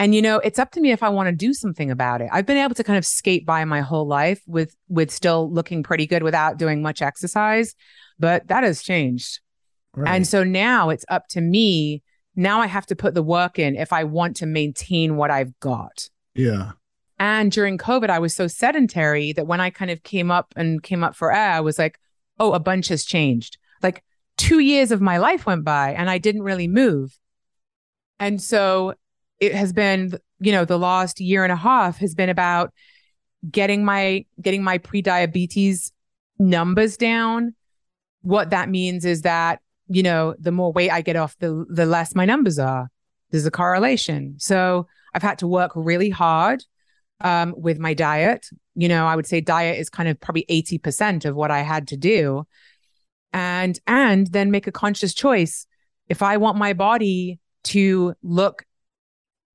[0.00, 2.28] And you know, it's up to me if I want to do something about it.
[2.32, 5.82] I've been able to kind of skate by my whole life with with still looking
[5.82, 7.74] pretty good without doing much exercise,
[8.18, 9.40] but that has changed.
[9.94, 10.14] Right.
[10.14, 12.02] And so now it's up to me.
[12.34, 15.58] Now I have to put the work in if I want to maintain what I've
[15.60, 16.08] got.
[16.34, 16.72] Yeah.
[17.18, 20.82] And during COVID, I was so sedentary that when I kind of came up and
[20.82, 21.98] came up for air, I was like,
[22.38, 24.02] oh, a bunch has changed like
[24.36, 27.18] two years of my life went by and I didn't really move.
[28.18, 28.94] And so
[29.40, 32.72] it has been, you know, the last year and a half has been about
[33.50, 35.92] getting my getting my pre-diabetes
[36.38, 37.54] numbers down.
[38.22, 41.86] What that means is that, you know, the more weight I get off, the the
[41.86, 42.90] less my numbers are.
[43.30, 44.36] There's a correlation.
[44.38, 46.64] So I've had to work really hard
[47.20, 48.46] um, with my diet.
[48.74, 51.88] You know, I would say diet is kind of probably 80% of what I had
[51.88, 52.46] to do
[53.32, 55.66] and and then make a conscious choice
[56.08, 58.64] if i want my body to look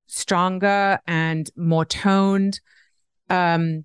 [0.06, 2.60] stronger and more toned.
[3.30, 3.84] Um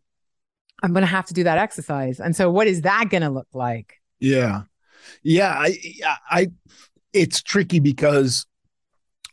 [0.84, 2.19] i'm going to have to do that exercise.
[2.19, 3.95] And so what is that going to look like?
[4.19, 4.63] Yeah.
[5.23, 5.77] Yeah i
[6.29, 6.47] i
[7.13, 8.45] it's tricky because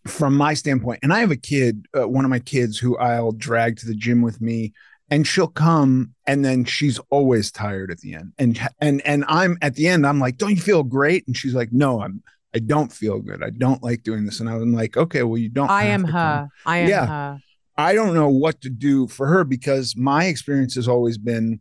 [0.07, 3.33] from my standpoint and i have a kid uh, one of my kids who i'll
[3.33, 4.73] drag to the gym with me
[5.11, 8.33] and she'll come and then she's always tired at the end.
[8.39, 11.27] And and and i'm at the end i'm like don't you feel great?
[11.27, 12.23] And she's like no i'm
[12.59, 15.49] i don't feel good i don't like doing this and i'm like okay well you
[15.49, 16.51] don't i am her come.
[16.67, 17.07] i am yeah.
[17.07, 17.39] her
[17.77, 21.61] i don't know what to do for her because my experience has always been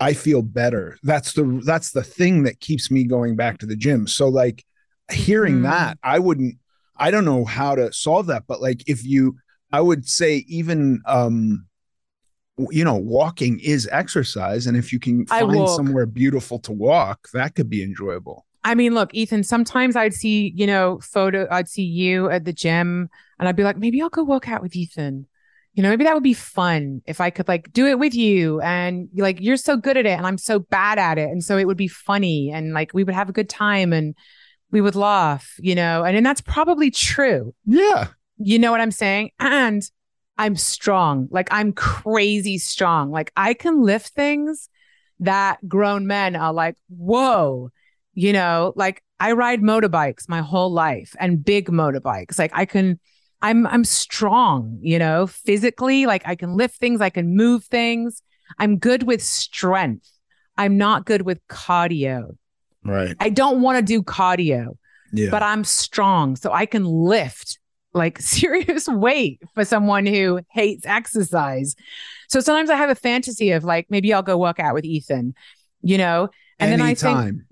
[0.00, 3.76] i feel better that's the that's the thing that keeps me going back to the
[3.76, 4.64] gym so like
[5.10, 5.62] hearing mm.
[5.62, 6.56] that i wouldn't
[6.96, 9.36] i don't know how to solve that but like if you
[9.72, 11.66] i would say even um
[12.70, 14.66] you know, walking is exercise.
[14.66, 18.45] And if you can find somewhere beautiful to walk, that could be enjoyable.
[18.66, 22.52] I mean, look, Ethan, sometimes I'd see, you know, photo, I'd see you at the
[22.52, 23.08] gym
[23.38, 25.28] and I'd be like, maybe I'll go work out with Ethan.
[25.74, 28.60] You know, maybe that would be fun if I could like do it with you
[28.62, 31.30] and like you're so good at it and I'm so bad at it.
[31.30, 34.16] And so it would be funny and like we would have a good time and
[34.72, 37.54] we would laugh, you know, and, and that's probably true.
[37.66, 38.08] Yeah.
[38.36, 39.30] You know what I'm saying?
[39.38, 39.88] And
[40.38, 41.28] I'm strong.
[41.30, 43.12] Like I'm crazy strong.
[43.12, 44.68] Like I can lift things
[45.20, 47.70] that grown men are like, whoa,
[48.16, 52.38] you know, like I ride motorbikes my whole life and big motorbikes.
[52.38, 52.98] Like I can,
[53.42, 58.22] I'm, I'm strong, you know, physically, like I can lift things, I can move things.
[58.58, 60.10] I'm good with strength.
[60.56, 62.36] I'm not good with cardio.
[62.82, 63.14] Right.
[63.20, 64.78] I don't want to do cardio,
[65.12, 65.28] Yeah.
[65.30, 66.36] but I'm strong.
[66.36, 67.58] So I can lift
[67.92, 71.74] like serious weight for someone who hates exercise.
[72.28, 75.34] So sometimes I have a fantasy of like, maybe I'll go work out with Ethan,
[75.82, 76.30] you know?
[76.58, 77.45] And then I think, Anytime.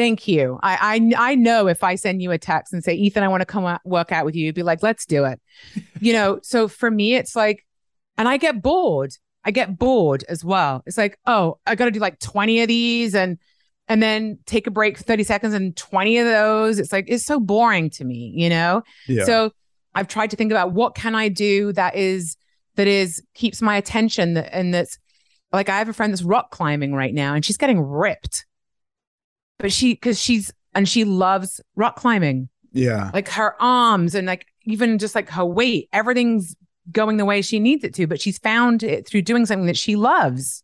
[0.00, 0.58] Thank you.
[0.62, 3.42] I, I, I know if I send you a text and say, Ethan, I want
[3.42, 5.38] to come out, work out with you, you'd be like, let's do it.
[6.00, 6.40] you know?
[6.42, 7.66] So for me, it's like,
[8.16, 9.12] and I get bored.
[9.44, 10.82] I get bored as well.
[10.86, 13.38] It's like, oh, I got to do like 20 of these and,
[13.88, 16.78] and then take a break for 30 seconds and 20 of those.
[16.78, 18.82] It's like, it's so boring to me, you know?
[19.06, 19.24] Yeah.
[19.24, 19.50] So
[19.94, 22.36] I've tried to think about what can I do that is
[22.76, 24.98] that is keeps my attention that, and that's
[25.52, 28.46] like I have a friend that's rock climbing right now and she's getting ripped.
[29.60, 32.48] But she cuz she's and she loves rock climbing.
[32.72, 33.10] yeah.
[33.12, 36.54] Like her arms and like even just like her weight, everything's
[36.92, 39.76] going the way she needs it to, but she's found it through doing something that
[39.76, 40.62] she loves.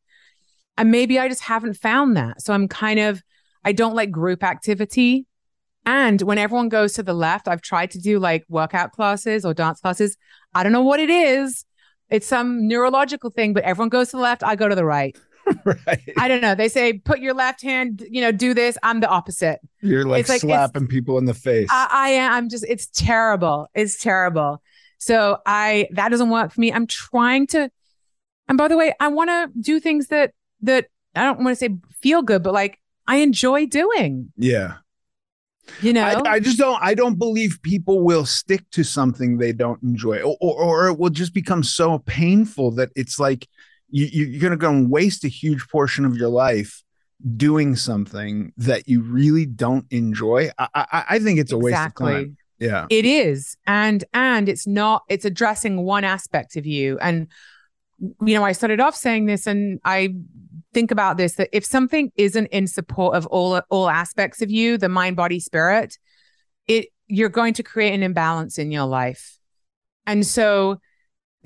[0.78, 2.42] And maybe I just haven't found that.
[2.42, 3.22] So I'm kind of
[3.64, 5.26] I don't like group activity.
[5.84, 9.54] And when everyone goes to the left, I've tried to do like workout classes or
[9.54, 10.16] dance classes.
[10.54, 11.64] I don't know what it is.
[12.08, 14.44] It's some neurological thing, but everyone goes to the left.
[14.44, 15.16] I go to the right.
[15.64, 16.00] right.
[16.18, 16.54] I don't know.
[16.54, 18.76] They say put your left hand, you know, do this.
[18.82, 19.60] I'm the opposite.
[19.80, 21.68] You're like, it's like- slapping people in the face.
[21.70, 22.32] I, I am.
[22.32, 22.64] I'm just.
[22.68, 23.68] It's terrible.
[23.74, 24.62] It's terrible.
[24.98, 26.72] So I that doesn't work for me.
[26.72, 27.70] I'm trying to.
[28.48, 30.32] And by the way, I want to do things that
[30.62, 34.32] that I don't want to say feel good, but like I enjoy doing.
[34.36, 34.74] yeah.
[35.80, 36.04] You know.
[36.04, 40.20] I, I just don't I don't believe people will stick to something they don't enjoy
[40.22, 43.48] or, or, or it will just become so painful that it's like
[43.90, 46.82] you, you- you're gonna go and waste a huge portion of your life
[47.36, 50.50] doing something that you really don't enjoy.
[50.58, 52.36] I I, I think it's a waste of time.
[52.58, 52.86] Yeah.
[52.90, 53.56] It is.
[53.66, 56.98] And and it's not it's addressing one aspect of you.
[57.00, 57.28] And
[57.98, 60.14] you know, I started off saying this and I
[60.74, 64.76] think about this that if something isn't in support of all all aspects of you,
[64.76, 65.96] the mind, body, spirit,
[66.66, 69.38] it you're going to create an imbalance in your life.
[70.06, 70.80] And so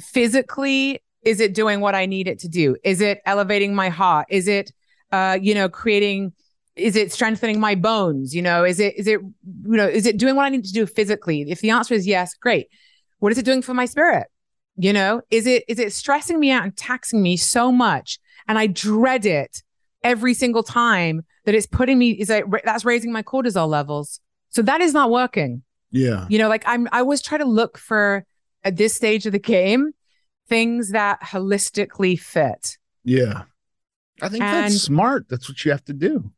[0.00, 2.76] physically, is it doing what I need it to do?
[2.84, 4.26] Is it elevating my heart?
[4.30, 4.72] Is it
[5.12, 6.32] uh, you know, creating
[6.76, 8.34] is it strengthening my bones?
[8.34, 10.72] You know is it is it you know is it doing what i need to
[10.72, 11.42] do physically?
[11.48, 12.68] If the answer is yes great.
[13.18, 14.28] What is it doing for my spirit?
[14.76, 18.18] You know is it is it stressing me out and taxing me so much?
[18.48, 19.62] And i dread it
[20.02, 24.20] every single time that it's putting me is that that's raising my cortisol levels.
[24.50, 25.62] So that is not working.
[25.92, 26.26] Yeah.
[26.28, 28.24] you know like i'm i always try to look for
[28.62, 29.90] at this stage of the game
[30.50, 33.44] things that holistically fit Yeah.
[34.20, 35.26] I think And- that's smart.
[35.30, 36.30] That's what you have to do.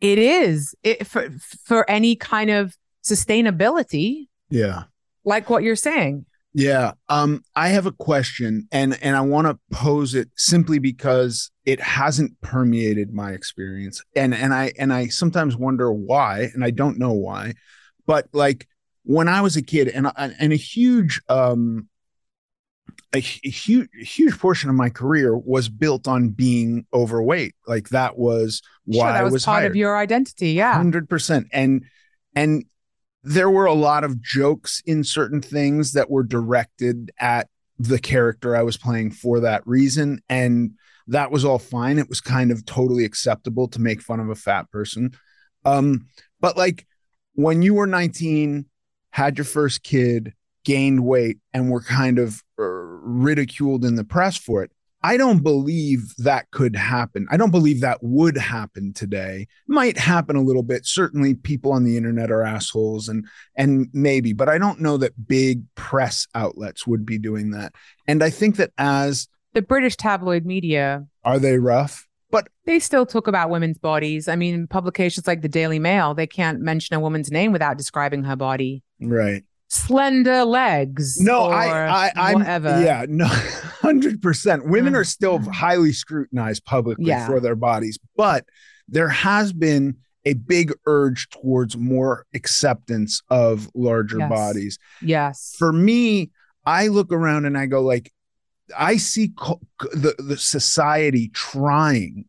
[0.00, 1.30] it is it for
[1.64, 4.84] for any kind of sustainability Yeah.
[5.24, 6.26] like what you're saying
[6.58, 6.92] Yeah.
[7.10, 11.80] Um, I have a question and and I want to pose it simply because it
[11.80, 14.02] hasn't permeated my experience.
[14.14, 17.52] And and I and I sometimes wonder why, and I don't know why,
[18.06, 18.66] but like
[19.02, 21.88] when I was a kid and and a huge um
[23.14, 27.54] a, huge huge portion of my career was built on being overweight.
[27.66, 30.74] Like that was why sure that I was, was part hired of your identity yeah
[30.74, 31.48] hundred percent.
[31.52, 31.84] And
[32.34, 32.64] and
[33.22, 38.54] there were a lot of jokes in certain things that were directed at the character
[38.54, 40.20] I was playing for that reason.
[40.28, 40.72] And
[41.08, 41.98] that was all fine.
[41.98, 45.12] It was kind of totally acceptable to make fun of a fat person.
[45.64, 46.06] Um,
[46.40, 46.86] but like
[47.34, 48.66] when you were 19,
[49.10, 50.32] had your first kid,
[50.66, 54.72] gained weight, and were kind of uh, ridiculed in the press for it.
[55.02, 57.28] I don't believe that could happen.
[57.30, 59.46] I don't believe that would happen today.
[59.68, 60.84] Might happen a little bit.
[60.84, 65.28] Certainly people on the internet are assholes and and maybe, but I don't know that
[65.28, 67.72] big press outlets would be doing that.
[68.08, 72.06] And I think that as the british tabloid media are they rough?
[72.30, 76.26] But they still talk about women's bodies i mean publications like the daily mail they
[76.26, 79.44] can't mention a woman's name without describing her body right.
[79.68, 83.26] Slender legs No, I I I'm whatever yeah, no
[83.82, 84.68] 100%.
[84.68, 85.50] Women are still mm-hmm.
[85.50, 87.26] highly scrutinized publicly Yeah.
[87.26, 88.44] for their bodies, but
[88.88, 94.28] there has been a big urge towards more acceptance of larger Yes.
[94.28, 94.78] bodies.
[95.02, 96.30] yes For me,
[96.64, 98.12] I look around and I go like
[98.76, 99.60] I see co-
[99.92, 102.24] the the society trying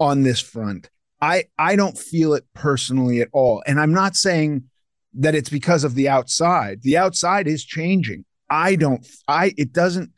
[0.00, 0.88] on this front.
[1.20, 3.62] I I don't feel it personally at all.
[3.66, 4.64] And I'm not saying
[5.14, 6.82] that it's because of the outside.
[6.82, 8.24] The outside is changing.
[8.48, 10.10] I don't, I, it doesn't,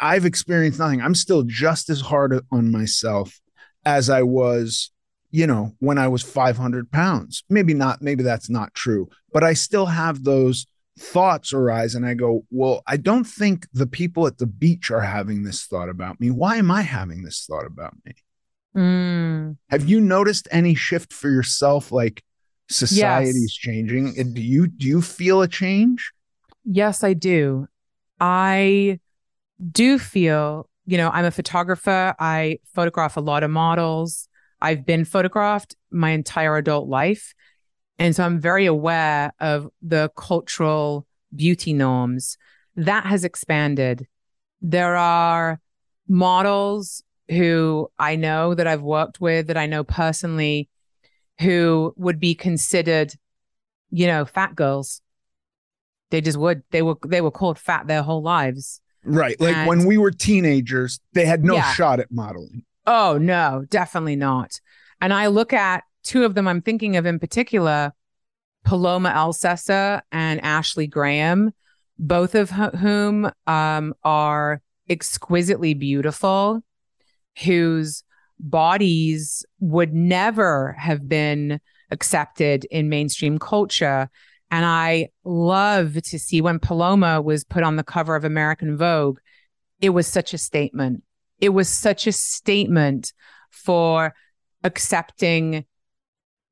[0.00, 1.00] I've experienced nothing.
[1.00, 3.40] I'm still just as hard on myself
[3.84, 4.90] as I was,
[5.30, 7.44] you know, when I was 500 pounds.
[7.48, 10.66] Maybe not, maybe that's not true, but I still have those
[10.98, 15.00] thoughts arise and I go, well, I don't think the people at the beach are
[15.00, 16.30] having this thought about me.
[16.30, 18.12] Why am I having this thought about me?
[18.76, 19.56] Mm.
[19.68, 21.90] Have you noticed any shift for yourself?
[21.90, 22.22] Like
[22.70, 23.52] society's yes.
[23.52, 24.14] changing.
[24.18, 26.12] And do you do you feel a change?
[26.64, 27.66] Yes, I do.
[28.20, 29.00] I
[29.72, 32.14] do feel, you know, I'm a photographer.
[32.18, 34.28] I photograph a lot of models.
[34.60, 37.34] I've been photographed my entire adult life.
[37.98, 42.38] And so I'm very aware of the cultural beauty norms.
[42.76, 44.06] That has expanded.
[44.62, 45.60] There are
[46.08, 50.68] models who I know that I've worked with, that I know personally,
[51.40, 53.14] who would be considered,
[53.90, 55.00] you know, fat girls.
[56.10, 56.62] They just would.
[56.70, 58.80] They were they were called fat their whole lives.
[59.04, 59.40] Right.
[59.40, 61.72] Like and, when we were teenagers, they had no yeah.
[61.72, 62.64] shot at modeling.
[62.86, 64.60] Oh no, definitely not.
[65.00, 67.92] And I look at two of them I'm thinking of in particular,
[68.64, 71.52] Paloma Elsesser and Ashley Graham,
[71.98, 76.62] both of whom um, are exquisitely beautiful,
[77.44, 78.02] whose
[78.40, 81.60] bodies would never have been
[81.90, 84.08] accepted in mainstream culture.
[84.50, 89.18] And I love to see when Paloma was put on the cover of American Vogue,
[89.80, 91.02] it was such a statement.
[91.40, 93.12] It was such a statement
[93.50, 94.14] for
[94.64, 95.64] accepting,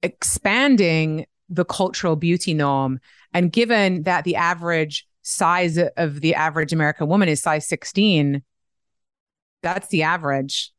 [0.03, 3.01] expanding the cultural beauty norm.
[3.33, 8.43] And given that the average size of the average American woman is size 16,
[9.63, 10.73] that's the average,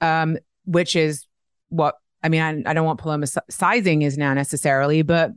[0.00, 1.26] um, which is
[1.68, 2.40] what I mean.
[2.40, 5.32] I, I don't want Paloma sizing is now necessarily, but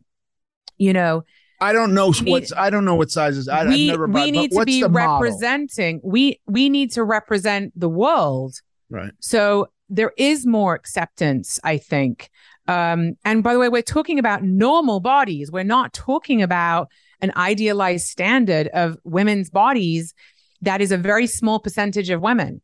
[0.78, 1.24] you know,
[1.62, 3.48] I don't know what I don't know what sizes.
[3.48, 5.98] I, we, never we need to be representing.
[5.98, 6.12] Model?
[6.12, 8.56] We we need to represent the world.
[8.90, 9.12] Right.
[9.20, 12.30] So there is more acceptance, I think,
[12.68, 15.52] um, and by the way, we're talking about normal bodies.
[15.52, 16.90] We're not talking about
[17.22, 20.14] an idealized standard of women's bodies
[20.62, 22.62] that is a very small percentage of women.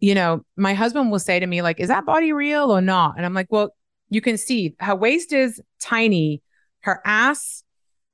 [0.00, 3.14] You know, my husband will say to me, like, is that body real or not?
[3.16, 3.74] And I'm like, well,
[4.10, 6.42] you can see her waist is tiny,
[6.80, 7.62] her ass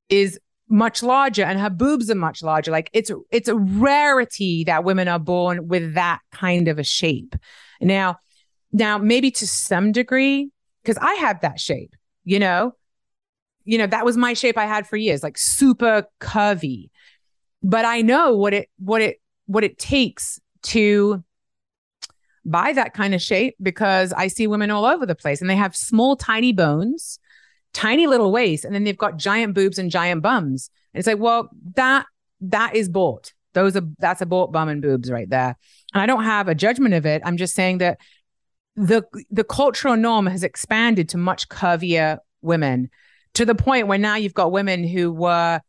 [0.08, 4.84] is much larger and her boobs are much larger like it's it's a rarity that
[4.84, 7.34] women are born with that kind of a shape
[7.80, 8.16] now
[8.72, 10.48] now maybe to some degree
[10.82, 12.72] because I have that shape, you know?
[13.64, 16.90] You know, that was my shape I had for years, like super curvy.
[17.62, 21.22] But I know what it what it what it takes to
[22.44, 25.56] buy that kind of shape because I see women all over the place and they
[25.56, 27.18] have small, tiny bones,
[27.72, 30.70] tiny little waist, and then they've got giant boobs and giant bums.
[30.94, 32.06] And it's like, well, that
[32.42, 33.32] that is bought.
[33.52, 35.56] Those are that's a bought bum and boobs right there.
[35.92, 37.22] And I don't have a judgment of it.
[37.24, 37.98] I'm just saying that
[38.76, 42.90] the the cultural norm has expanded to much curvier women
[43.34, 45.60] to the point where now you've got women who were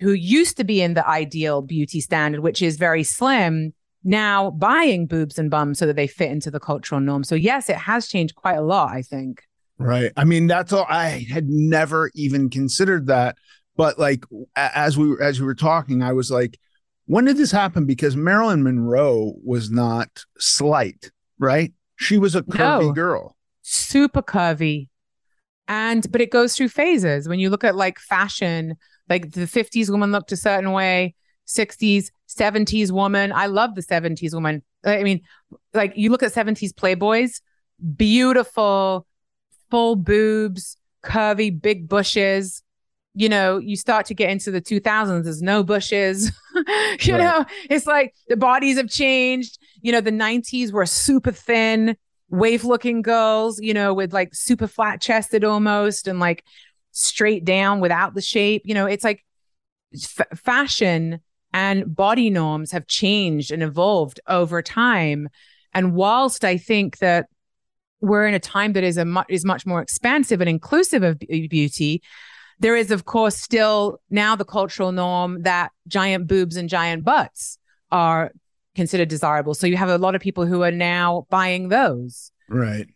[0.00, 3.74] who used to be in the ideal beauty standard which is very slim
[4.04, 7.24] now buying boobs and bums so that they fit into the cultural norm.
[7.24, 9.42] So yes it has changed quite a lot i think.
[9.78, 10.12] Right.
[10.16, 13.36] I mean that's all i had never even considered that.
[13.76, 14.24] But like
[14.54, 16.58] as we as we were talking i was like
[17.06, 17.84] when did this happen?
[17.84, 21.72] Because marilyn monroe was not slight right?
[21.96, 23.36] She was a curvy no, girl.
[23.62, 24.88] Super curvy.
[25.68, 27.28] And but it goes through phases.
[27.28, 28.76] When you look at like fashion,
[29.08, 31.14] like the 50s woman looked a certain way,
[31.46, 33.32] 60s, 70s woman.
[33.32, 34.62] I love the 70s woman.
[34.84, 35.22] I mean,
[35.72, 37.40] like you look at 70s Playboys,
[37.96, 39.06] beautiful,
[39.70, 42.62] full boobs, curvy, big bushes.
[43.16, 46.32] You know, you start to get into the 2000s, there's no bushes.
[46.54, 47.00] you right.
[47.18, 51.94] know, it's like the bodies have changed you know, the 90s were super thin,
[52.30, 56.42] wave looking girls, you know, with like super flat chested almost and like
[56.90, 58.62] straight down without the shape.
[58.64, 59.22] You know, it's like
[59.94, 61.20] f- fashion
[61.54, 65.28] and body norms have changed and evolved over time.
[65.72, 67.28] And whilst I think that
[68.00, 71.18] we're in a time that is a much is much more expansive and inclusive of
[71.20, 72.02] beauty,
[72.58, 77.56] there is of course still now the cultural norm that giant boobs and giant butts
[77.90, 78.32] are
[78.74, 79.54] considered desirable.
[79.54, 82.32] So you have a lot of people who are now buying those.
[82.48, 82.88] Right.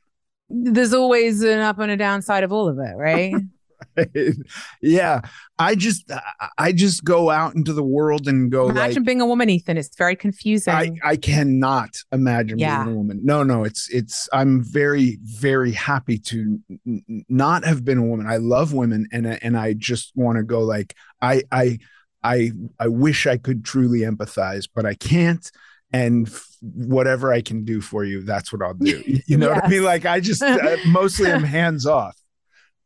[0.51, 3.35] There's always an up and a downside of all of it, right?
[3.97, 4.35] right.
[4.83, 5.21] Yeah.
[5.59, 6.11] I just
[6.57, 9.77] I just go out into the world and go Imagine like, being a woman, Ethan.
[9.77, 10.73] It's very confusing.
[10.73, 12.85] I, I cannot imagine yeah.
[12.85, 13.21] being a woman.
[13.25, 18.27] No, no, it's it's I'm very, very happy to n- not have been a woman.
[18.27, 21.79] I love women and and I just want to go like I I
[22.23, 25.51] I I wish I could truly empathize, but I can't.
[25.91, 29.03] And f- whatever I can do for you, that's what I'll do.
[29.27, 29.85] You know what I mean?
[29.85, 32.17] Like I just uh, mostly am hands off.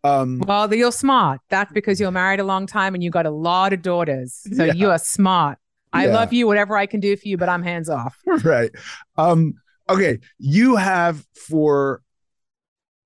[0.04, 1.40] Um, well, you're smart.
[1.48, 4.42] That's because you're married a long time and you got a lot of daughters.
[4.56, 4.72] So yeah.
[4.72, 5.58] you are smart.
[5.92, 6.14] I yeah.
[6.14, 8.18] love you, whatever I can do for you, but I'm hands off.
[8.44, 8.70] Right.
[9.16, 9.54] Um,
[9.88, 10.18] okay.
[10.38, 12.02] You have for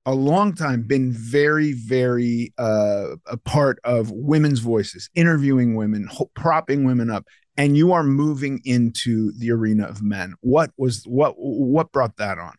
[0.07, 6.31] a long time been very, very uh, a part of women's voices, interviewing women, ho-
[6.35, 7.27] propping women up,
[7.57, 10.35] and you are moving into the arena of men.
[10.41, 12.55] What was what what brought that on?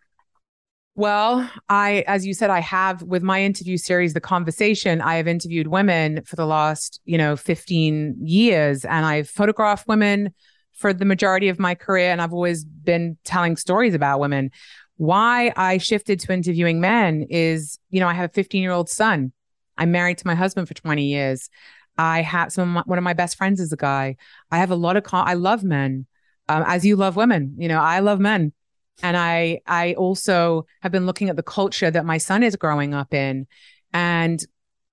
[0.98, 5.28] Well, I, as you said, I have with my interview series, The Conversation, I have
[5.28, 10.34] interviewed women for the last, you know, 15 years, and I've photographed women
[10.74, 12.10] for the majority of my career.
[12.10, 14.50] And I've always been telling stories about women.
[14.96, 18.90] Why I shifted to interviewing men is, you know, I have a 15 year old
[18.90, 19.34] son.
[19.78, 21.48] I'm married to my husband for 20 years.
[22.00, 24.16] I have some, of my, one of my best friends is a guy.
[24.50, 26.08] I have a lot of, con- I love men,
[26.50, 27.54] um, as you love women.
[27.60, 28.52] You know, I love men
[29.04, 32.94] and i i also have been looking at the culture that my son is growing
[32.94, 33.48] up in.
[33.94, 34.44] And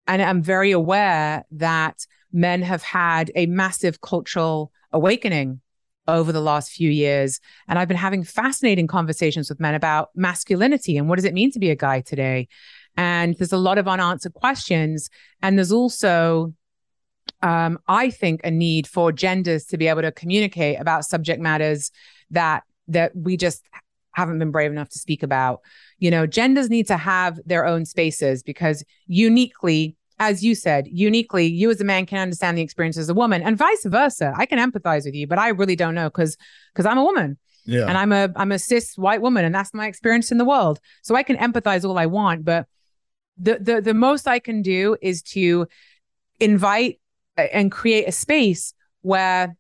[0.07, 5.61] and i'm very aware that men have had a massive cultural awakening
[6.07, 7.41] over the last few years.
[7.67, 11.51] And i've been having fascinating conversations with men about masculinity and what does it mean
[11.53, 12.49] to be a guy today?
[12.97, 15.11] And there's a lot of unanswered questions.
[15.43, 16.55] And there's also
[17.43, 21.91] um, i think a need for genders to be able to communicate about subject matters
[22.31, 23.65] that that we just
[24.15, 25.61] haven't been brave enough to speak about.
[25.99, 31.47] You know, genders need to have their own spaces because uniquely, as you said, uniquely,
[31.47, 34.33] you as a man can understand the experience as a woman and vice versa.
[34.37, 36.37] I can empathize with you, but I really don't know because
[36.73, 37.39] because I'm a woman.
[37.67, 37.87] Yeah.
[37.89, 40.81] And I'm a I'm a cis white woman and that's my experience in the world.
[41.03, 42.67] So I can empathize all I want, but
[43.39, 45.67] the the the most I can do is to
[46.41, 47.01] invite
[47.39, 49.57] uh, and create a space where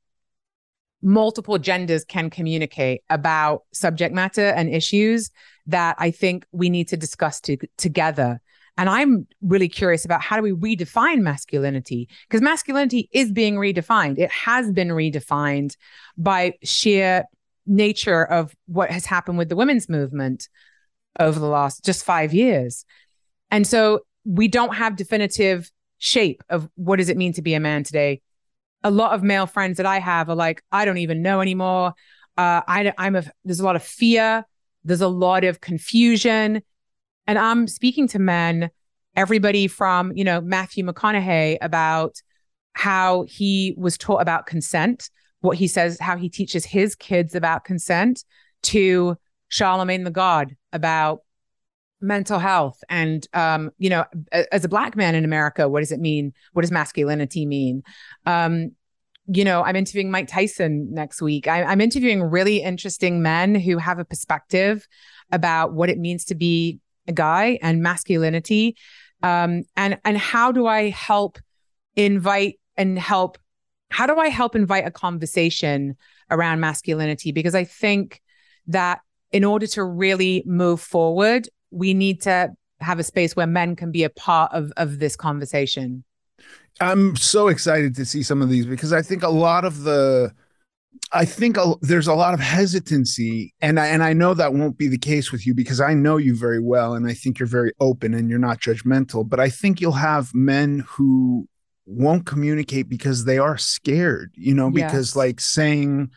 [1.04, 5.30] multiple genders can communicate about subject matter and issues
[5.66, 8.40] that I think we need to discuss to, together.
[8.76, 12.08] And I'm really curious about how do we redefine masculinity?
[12.28, 14.18] Because masculinity is being redefined.
[14.18, 15.76] It has been redefined
[16.16, 17.24] by sheer
[17.66, 20.48] nature of what has happened with the women's movement
[21.20, 22.84] over the last just five years.
[23.50, 27.60] And so we don't have definitive shape of what does it mean to be a
[27.60, 28.22] man today
[28.84, 31.94] a lot of male friends that I have are like, I don't even know anymore.
[32.36, 34.44] Uh, I, I'm a, there's a lot of fear.
[34.84, 36.62] There's a lot of confusion.
[37.26, 38.70] And I'm speaking to men,
[39.16, 42.20] everybody from, you know, Matthew McConaughey about
[42.74, 45.08] how he was taught about consent,
[45.40, 48.24] what he says, how he teaches his kids about consent
[48.64, 49.16] to
[49.50, 51.20] Charlamagne tha God about
[52.04, 54.04] mental health and um, you know
[54.52, 56.32] as a black man in america what does it mean?
[56.52, 57.82] What does masculinity mean?
[58.26, 58.72] Um,
[59.26, 61.48] you know i'm interviewing mike tyson next week.
[61.48, 64.86] I, i'm interviewing really interesting men who have a perspective
[65.32, 68.76] about what it means to be a guy and masculinity.
[69.22, 71.38] Um, and and how do i help
[71.96, 73.38] invite and help
[73.90, 75.96] how do i help invite a conversation
[76.30, 77.32] around masculinity?
[77.32, 78.20] Because i think
[78.66, 79.00] that
[79.32, 83.90] in order to really move forward we need to have a space where men can
[83.90, 86.04] be a part of of this conversation.
[86.80, 90.32] I'm so excited to see some of these because I think a lot of the
[91.12, 94.78] I think a, there's a lot of hesitancy, and I, and I know that won't
[94.78, 97.46] be the case with you because I know you very well, and I think you're
[97.46, 99.28] very open and you're not judgmental.
[99.28, 101.48] But I think you'll have men who
[101.86, 104.90] won't communicate because they are scared, you know, yes.
[104.90, 106.10] because like saying,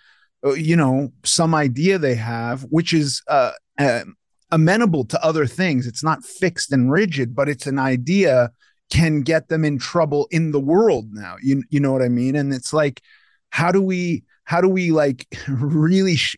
[0.55, 4.03] you know, some idea they have, which is uh, uh,
[4.51, 5.87] amenable to other things.
[5.87, 8.51] It's not fixed and rigid, but it's an idea
[8.89, 11.35] can get them in trouble in the world now.
[11.41, 12.35] You you know what I mean?
[12.35, 13.01] And it's like,
[13.49, 16.37] how do we how do we like really sh-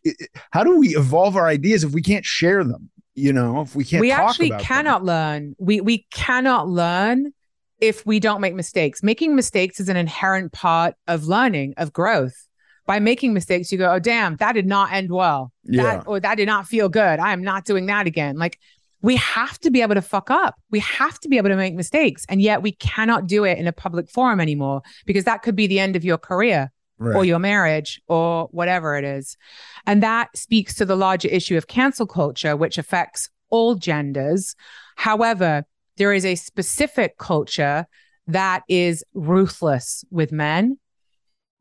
[0.51, 2.89] how do we evolve our ideas if we can't share them?
[3.15, 4.01] You know, if we can't.
[4.01, 5.07] We actually cannot them?
[5.07, 5.55] learn.
[5.59, 7.33] We we cannot learn
[7.79, 9.03] if we don't make mistakes.
[9.03, 12.48] Making mistakes is an inherent part of learning, of growth
[12.89, 15.53] by making mistakes, you go, oh, damn, that did not end well.
[15.63, 15.83] Yeah.
[15.83, 17.19] That, or that did not feel good.
[17.19, 18.35] I am not doing that again.
[18.35, 18.57] Like
[19.03, 20.55] we have to be able to fuck up.
[20.71, 22.25] We have to be able to make mistakes.
[22.29, 25.67] And yet we cannot do it in a public forum anymore because that could be
[25.67, 27.15] the end of your career right.
[27.15, 29.37] or your marriage or whatever it is.
[29.85, 34.55] And that speaks to the larger issue of cancel culture, which affects all genders.
[34.95, 35.63] However,
[35.97, 37.85] there is a specific culture
[38.25, 40.79] that is ruthless with men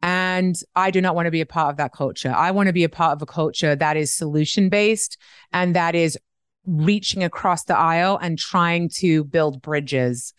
[0.02, 2.32] and I do not want to be a part of that culture.
[2.32, 5.18] I want to be a part of a culture that is solution based
[5.52, 6.16] and that is
[6.66, 10.34] reaching across the aisle and trying to build bridges.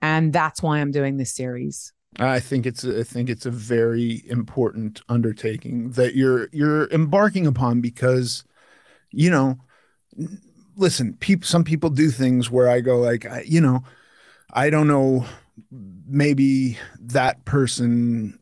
[0.00, 1.92] And that's why I'm doing this series.
[2.18, 7.46] I think it's a, I think it's a very important undertaking that you're you're embarking
[7.46, 8.44] upon because
[9.10, 9.58] you know
[10.76, 13.82] listen people some people do things where I go like I, you know
[14.52, 15.24] I don't know
[15.70, 18.38] maybe that person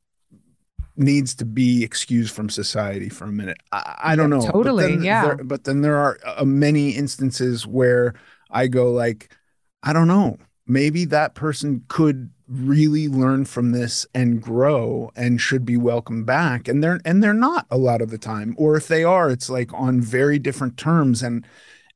[1.01, 3.59] needs to be excused from society for a minute.
[3.73, 4.47] I, I don't know.
[4.47, 5.25] Totally, but then yeah.
[5.25, 8.15] There, but then there are uh, many instances where
[8.51, 9.37] I go like,
[9.83, 10.39] I don't know.
[10.67, 16.69] Maybe that person could really learn from this and grow and should be welcomed back.
[16.69, 18.55] And they're and they're not a lot of the time.
[18.59, 21.23] Or if they are, it's like on very different terms.
[21.23, 21.47] And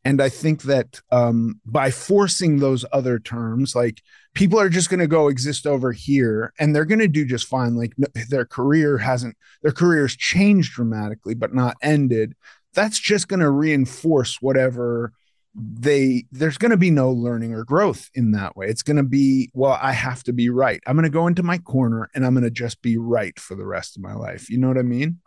[0.05, 4.03] and I think that um, by forcing those other terms, like
[4.35, 7.47] people are just going to go exist over here and they're going to do just
[7.47, 7.75] fine.
[7.75, 12.35] Like no, their career hasn't, their career's changed dramatically, but not ended.
[12.75, 15.13] That's just going to reinforce whatever
[15.55, 18.67] they, there's going to be no learning or growth in that way.
[18.67, 20.83] It's going to be, well, I have to be right.
[20.87, 23.55] I'm going to go into my corner and I'm going to just be right for
[23.55, 24.51] the rest of my life.
[24.51, 25.21] You know what I mean?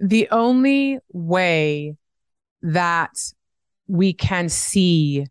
[0.00, 1.96] The only way
[2.62, 3.12] that
[3.88, 5.26] we can see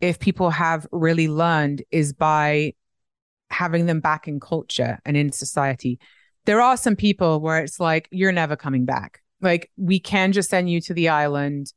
[0.00, 2.74] if people have really learned is by
[3.50, 5.98] having them back in culture and in society.
[6.44, 9.20] There are some people where it's like, you're never coming back.
[9.40, 11.72] Like, we can just send you to the island,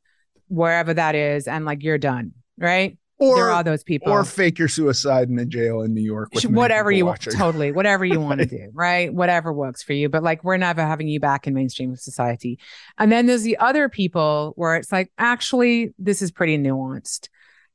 [0.47, 2.33] wherever that is, and like, you're done.
[2.57, 2.97] Right.
[3.19, 4.11] Or, there are those people.
[4.11, 6.29] Or fake your suicide in a jail in New York.
[6.45, 7.21] whatever you want.
[7.21, 7.71] Totally.
[7.71, 8.69] Whatever you want to do.
[8.73, 9.13] Right.
[9.13, 10.09] Whatever works for you.
[10.09, 12.59] But like, we're never having you back in mainstream society.
[12.97, 17.29] And then there's the other people where it's like, actually, this is pretty nuanced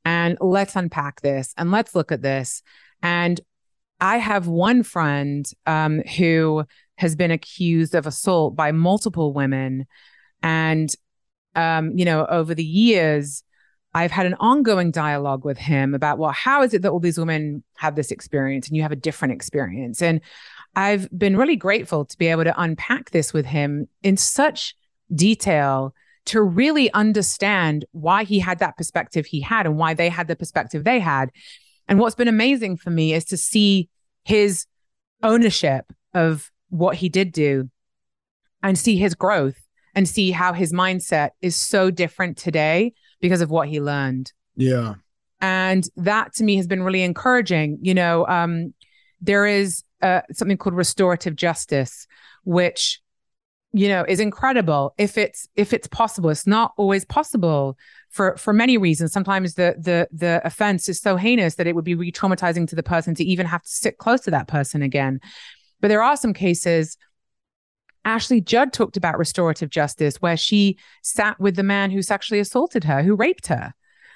[0.04, 2.62] and let's unpack this and let's look at this.
[3.02, 3.40] And
[4.00, 6.64] I have one friend um, who
[6.96, 9.86] has been accused of assault by multiple women.
[10.42, 10.92] And,
[11.54, 13.42] um, you know, over the years,
[13.94, 17.18] I've had an ongoing dialogue with him about, well, how is it that all these
[17.18, 20.02] women have this experience and you have a different experience?
[20.02, 20.20] And
[20.76, 24.74] I've been really grateful to be able to unpack this with him in such
[25.14, 25.94] detail
[26.26, 30.36] to really understand why he had that perspective he had and why they had the
[30.36, 31.30] perspective they had.
[31.88, 33.88] And what's been amazing for me is to see
[34.24, 34.66] his
[35.22, 37.70] ownership of what he did do
[38.62, 39.58] and see his growth
[39.94, 44.32] and see how his mindset is so different today because of what he learned.
[44.56, 44.94] Yeah.
[45.40, 47.78] And that to me has been really encouraging.
[47.82, 48.74] You know, um,
[49.20, 52.06] there is uh, something called restorative justice,
[52.44, 53.00] which
[53.72, 57.76] you know is incredible if it's if it's possible it's not always possible
[58.08, 61.84] for for many reasons sometimes the the the offense is so heinous that it would
[61.84, 65.20] be re-traumatizing to the person to even have to sit close to that person again
[65.80, 66.96] but there are some cases
[68.08, 72.84] Ashley Judd talked about restorative justice where she sat with the man who sexually assaulted
[72.84, 73.74] her who raped her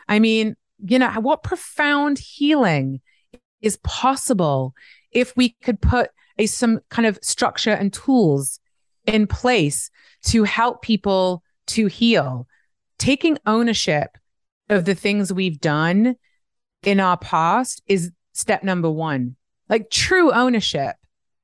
[0.09, 3.01] i mean you know what profound healing
[3.61, 4.75] is possible
[5.13, 8.59] if we could put a some kind of structure and tools
[9.07, 9.91] in place
[10.25, 12.47] to help people to heal.
[12.99, 14.17] Taking ownership
[14.69, 16.17] of the things we've done
[16.83, 19.37] in our past is step number one.
[19.69, 20.97] Like true ownership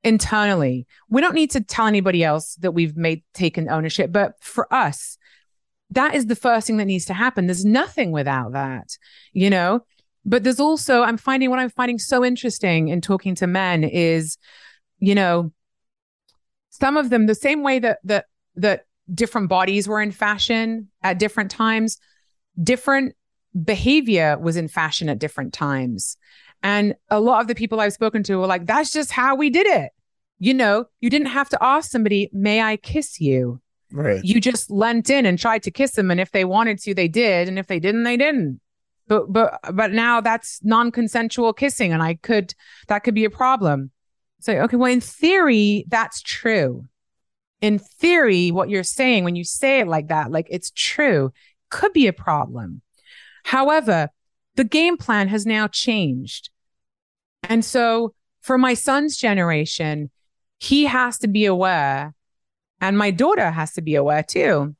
[0.03, 0.87] internally.
[1.09, 5.17] We don't need to tell anybody else that we've made taken ownership, but for us,
[5.91, 7.47] that is the first thing that needs to happen.
[7.47, 8.97] There's nothing without that,
[9.33, 9.81] you know?
[10.25, 14.37] But there's also, I'm finding what I'm finding so interesting in talking to men is,
[14.99, 15.51] you know,
[16.69, 18.25] some of them the same way that that
[18.55, 21.97] that different bodies were in fashion at different times
[22.61, 23.15] different
[23.63, 26.17] behavior was in fashion at different times
[26.63, 29.49] and a lot of the people i've spoken to were like that's just how we
[29.49, 29.91] did it.
[30.39, 33.61] You know you didn't have to ask somebody may i kiss you?
[33.91, 34.23] Right.
[34.23, 37.07] You just leant in and tried to kiss them and if they wanted to they
[37.07, 38.61] did and if they didn't they didn't.
[39.07, 42.53] But but but now that's non-consensual kissing and i could
[42.87, 43.91] that could be a problem.
[44.39, 46.85] So, okay, well, in theory, that's true.
[47.61, 51.33] In theory, what you're saying when you say it like that, like it's true,
[51.69, 52.81] could be a problem.
[53.43, 54.09] However,
[54.59, 56.49] the game plan has now changed.
[57.43, 60.09] And so for my son's generation,
[60.57, 62.13] he has to be aware,
[62.81, 64.75] and my daughter has to be aware too.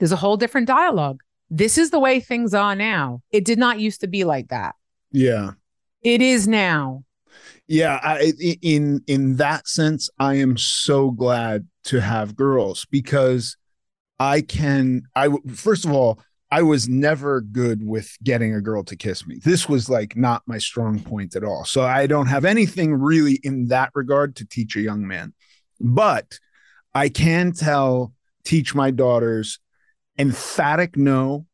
[0.00, 1.22] There's a whole different dialogue.
[1.48, 3.22] This is the way things are now.
[3.30, 4.74] It did not used to be like that.
[5.12, 5.52] Yeah.
[6.02, 7.04] It is now.
[7.68, 13.56] Yeah, I, in in that sense, I am so glad to have girls because
[14.18, 15.04] I can.
[15.14, 16.18] I first of all,
[16.52, 19.38] I was never good with getting a girl to kiss me.
[19.42, 21.64] This was like not my strong point at all.
[21.64, 25.32] So I don't have anything really in that regard to teach a young man.
[25.80, 26.38] But
[26.94, 28.12] I can tell,
[28.44, 29.60] teach my daughters
[30.18, 31.46] emphatic no,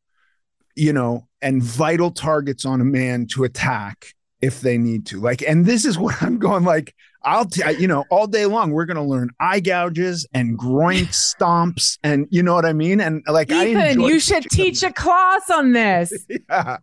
[0.75, 5.21] you know, and vital targets on a man to attack if they need to.
[5.21, 6.93] Like, and this is what I'm going like,
[7.23, 11.05] I'll, t- you know, all day long, we're going to learn eye gouges and groin
[11.07, 11.97] stomps.
[12.03, 13.01] And you know what I mean?
[13.01, 16.13] And like, Ethan, I enjoy you should teach a class on this.
[16.49, 16.77] yeah.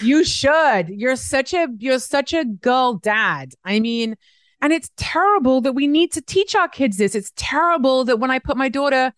[0.00, 0.88] You should.
[0.88, 3.52] You're such a you're such a girl dad.
[3.64, 4.16] I mean,
[4.62, 7.14] and it's terrible that we need to teach our kids this.
[7.14, 9.12] It's terrible that when I put my daughter,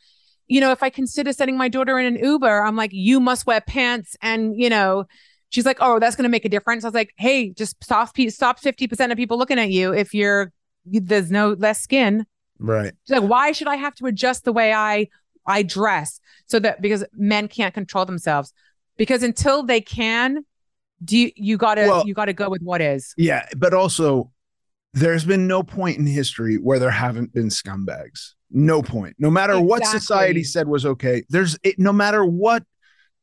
[0.49, 3.47] you know, if I consider sending my daughter in an Uber, I'm like, you must
[3.47, 5.05] wear pants and, you know,
[5.51, 8.17] she's like, "Oh, that's going to make a difference." I was like, "Hey, just stop
[8.29, 10.53] stop 50% of people looking at you if you're
[10.85, 12.27] there's no less skin."
[12.59, 12.93] Right.
[13.07, 15.09] She's like, "Why should I have to adjust the way I
[15.47, 18.53] I dress so that because men can't control themselves?"
[18.97, 20.45] Because until they can,
[21.05, 23.47] do you, you gotta Well- you gotta go with what is Yeah.
[23.57, 24.31] But also,
[24.93, 28.35] there's been no point in history where there haven't been scumbags.
[28.51, 29.17] No point.
[29.19, 32.63] No matter what society said was okay, there's it, no matter what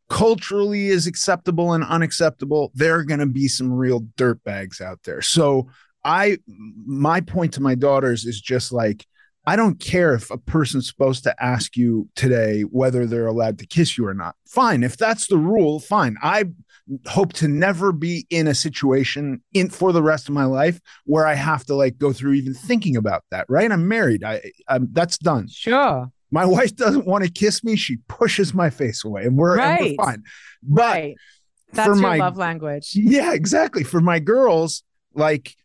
[0.10, 5.22] culturally is acceptable and unacceptable, there are going to be some real dirtbags out there.
[5.22, 5.70] So,
[6.04, 6.38] I,
[6.86, 9.06] my point to my daughters is just like,
[9.46, 13.66] I don't care if a person's supposed to ask you today whether they're allowed to
[13.66, 14.36] kiss you or not.
[14.48, 14.84] Fine.
[14.84, 16.16] If that's the rule, fine.
[16.22, 16.46] I
[17.08, 21.26] hope to never be in a situation in for the rest of my life where
[21.26, 23.46] I have to like go through even thinking about that.
[23.50, 23.72] Right?
[23.72, 24.24] I'm married.
[24.24, 25.48] I, I'm that's done.
[25.48, 27.76] sure My wife doesn't want to kiss me.
[27.76, 29.96] She pushes my face away, and we're, and Right.
[29.98, 30.24] we're fine.
[30.64, 31.16] But right
[31.74, 33.84] that's your my love language yeah, exactly.
[33.84, 34.84] For my girls,
[35.14, 35.56] like,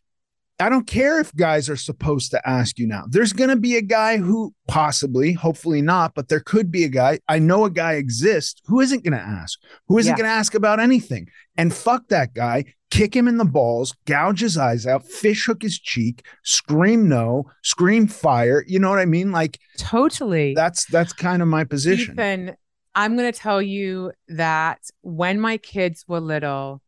[0.59, 3.03] I don't care if guys are supposed to ask you now.
[3.09, 6.89] There's going to be a guy who possibly, hopefully not, but there could be a
[6.89, 7.19] guy.
[7.27, 10.17] I know a guy exists who isn't going to ask, who isn't Yeah.
[10.17, 11.27] going to ask about anything.
[11.57, 15.61] And fuck that guy, kick him in the balls, gouge his eyes out, fish hook
[15.61, 18.63] his cheek, scream no, scream fire.
[18.67, 19.31] You know what I mean?
[19.31, 22.15] Like, totally that's that's kind of my position.
[22.15, 22.55] Ethan,
[22.95, 26.81] I'm going to tell you that when my kids were little,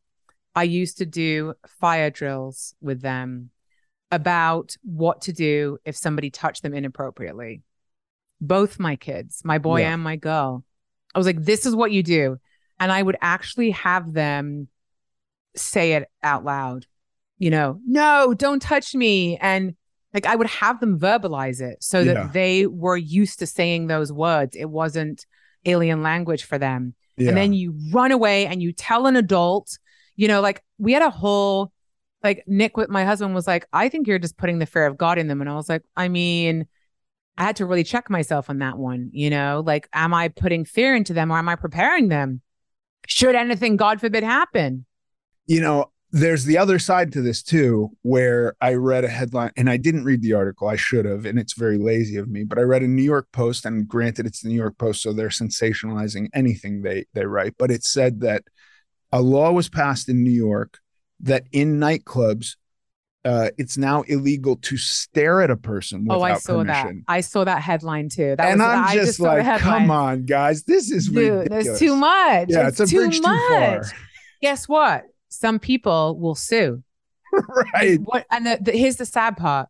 [0.55, 3.51] I used to do fire drills with them
[4.11, 7.61] about what to do if somebody touched them inappropriately.
[8.41, 9.93] Both my kids, my boy Yeah.
[9.93, 10.63] and my girl.
[11.13, 12.37] I was like, this is what you do.
[12.79, 14.67] And I would actually have them
[15.55, 16.85] say it out loud,
[17.37, 19.37] you know, no, don't touch me.
[19.37, 19.75] And
[20.13, 22.29] like I would have them verbalize it so that Yeah.
[22.31, 24.55] they were used to saying those words.
[24.55, 25.25] It wasn't
[25.65, 26.95] alien language for them.
[27.17, 27.29] Yeah.
[27.29, 29.77] And then you run away and you tell an adult,
[30.15, 31.73] you know, like we had a whole,
[32.23, 34.97] like Nick with my husband was like, I think you're just putting the fear of
[34.97, 35.41] God in them.
[35.41, 36.67] And I was like, I mean,
[37.37, 40.65] I had to really check myself on that one, you know, like, am I putting
[40.65, 42.41] fear into them or am I preparing them?
[43.07, 44.85] Should anything, God forbid, happen?
[45.49, 49.67] you know, there's the other side to this too, where I read a headline and
[49.67, 50.67] I didn't read the article.
[50.67, 52.43] I should have, and it's very lazy of me.
[52.43, 55.11] But I read a New York Post, and granted, it's the New York Post, so
[55.11, 57.55] they're sensationalizing anything they they write.
[57.57, 58.43] But it said that
[59.11, 60.79] a law was passed in New York
[61.21, 62.55] that in nightclubs,
[63.25, 67.03] uh, it's now illegal to stare at a person without oh, I saw permission.
[67.07, 67.11] that.
[67.11, 68.35] I saw that headline too.
[68.37, 71.65] That and was, I'm I just, like, come on, guys, this is Dude, ridiculous.
[71.65, 72.49] there's too much.
[72.49, 73.17] Yeah, it's, a too much.
[73.17, 73.83] too far.
[74.41, 75.03] Guess what?
[75.27, 76.81] Some people will sue.
[77.73, 77.99] right.
[78.01, 79.67] What and the, the, here's the sad part.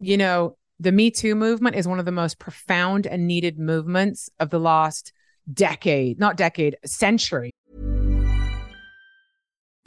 [0.00, 4.30] You know, the Me Too movement is one of the most profound and needed movements
[4.38, 5.12] of the last
[5.52, 7.52] decade, not decade, century.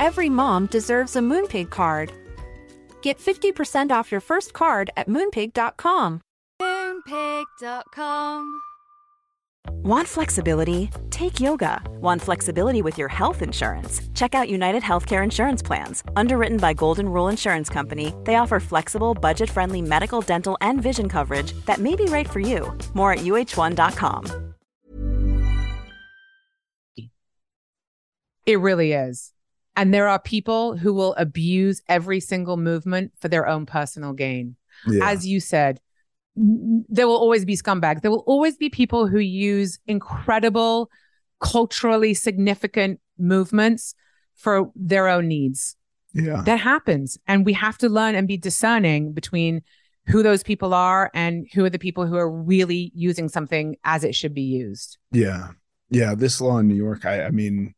[0.00, 2.10] Every mom deserves a Moonpig card.
[3.02, 6.22] Get 50% off your first card at moonpig.com.
[6.62, 8.60] Moonpig.com.
[9.84, 10.88] Want flexibility?
[11.10, 11.82] Take yoga.
[12.00, 14.00] Want flexibility with your health insurance?
[14.14, 16.02] Check out United Healthcare Insurance Plans.
[16.16, 21.10] Underwritten by Golden Rule Insurance Company, they offer flexible, budget friendly medical, dental, and vision
[21.10, 22.72] coverage that may be right for you.
[22.94, 24.54] More at uhone.com.
[28.46, 29.32] It really is.
[29.76, 34.56] And there are people who will abuse every single movement for their own personal gain.
[34.86, 35.08] Yeah.
[35.08, 35.80] As you said,
[36.36, 38.02] there will always be scumbags.
[38.02, 40.90] There will always be people who use incredible,
[41.40, 43.94] culturally significant movements
[44.34, 45.76] for their own needs.
[46.12, 46.42] Yeah.
[46.44, 47.18] That happens.
[47.26, 49.62] And we have to learn and be discerning between
[50.06, 54.02] who those people are and who are the people who are really using something as
[54.02, 54.98] it should be used.
[55.12, 55.48] Yeah.
[55.90, 56.14] Yeah.
[56.14, 57.74] This law in New York, I, I mean,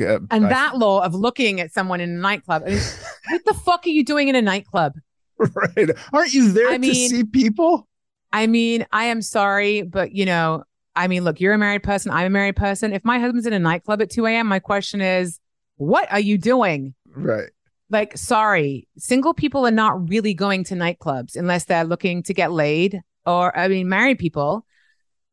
[0.00, 2.78] uh, And I- that law of looking at someone in a nightclub, I mean,
[3.30, 4.94] what the fuck are you doing in a nightclub?
[5.38, 5.90] right.
[6.12, 7.88] Aren't you there I to mean- see people?
[8.32, 10.64] I mean, I am sorry, but you know,
[10.96, 12.10] I mean, look, you're a married person.
[12.12, 12.92] I'm a married person.
[12.92, 15.38] If my husband's in a nightclub at 2 a.m., my question is,
[15.76, 16.94] what are you doing?
[17.14, 17.50] Right.
[17.90, 22.52] Like, sorry, single people are not really going to nightclubs unless they're looking to get
[22.52, 23.00] laid.
[23.26, 24.64] Or, I mean, married people,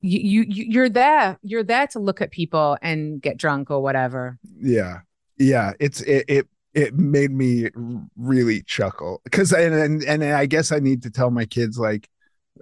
[0.02, 1.38] you, you, you you're there.
[1.42, 4.38] You're there to look at people and get drunk or whatever.
[4.60, 5.00] Yeah.
[5.38, 5.74] Yeah.
[5.80, 7.70] It's, it, it, it made me
[8.16, 12.08] really chuckle because and, and and I guess I need to tell my kids like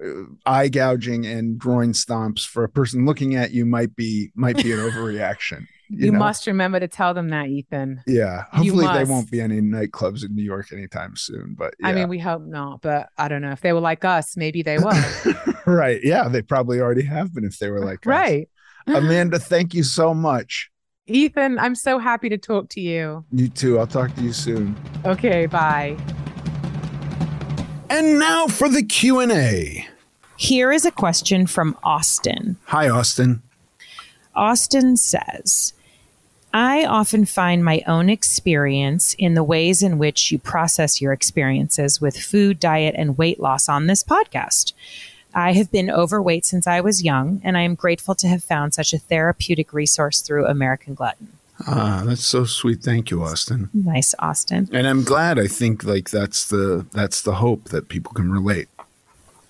[0.03, 4.55] uh, eye gouging and groin stomps for a person looking at you might be might
[4.57, 5.67] be an overreaction.
[5.89, 6.19] You, know?
[6.19, 8.03] must remember to tell them that, Ethan.
[8.05, 8.43] Yeah.
[8.51, 9.11] Hopefully there must.
[9.11, 11.55] won't be any nightclubs in New York anytime soon.
[11.57, 13.51] But I mean, we hope not, but I don't know.
[13.51, 14.91] If they were like us, maybe they will.
[15.65, 15.99] right.
[16.03, 16.27] Yeah.
[16.27, 18.05] They probably already have been if they were like us.
[18.05, 18.49] right.
[18.87, 20.69] Amanda, thank you so much.
[21.07, 23.25] Ethan, I'm so happy to talk to you.
[23.31, 23.79] You too.
[23.79, 24.75] I'll talk to you soon.
[25.05, 25.97] Okay, bye.
[27.89, 29.87] And now for the Q&A.
[30.35, 32.57] Here is a question from Austin.
[32.65, 33.41] Hi Austin.
[34.35, 35.73] Austin says,
[36.59, 42.01] I often find my own experience in the ways in which you process your experiences
[42.01, 44.73] with food, diet, and weight loss on this podcast.
[45.35, 48.73] I have been overweight since I was young, and I am grateful to have found
[48.73, 51.27] such a therapeutic resource through American Glutton.
[51.67, 52.81] Ah, that's so sweet.
[52.81, 53.69] Thank you, Austin.
[53.71, 54.67] Nice, Austin.
[54.73, 55.37] And I'm glad.
[55.37, 58.67] I think like that's the that's the hope that people can relate.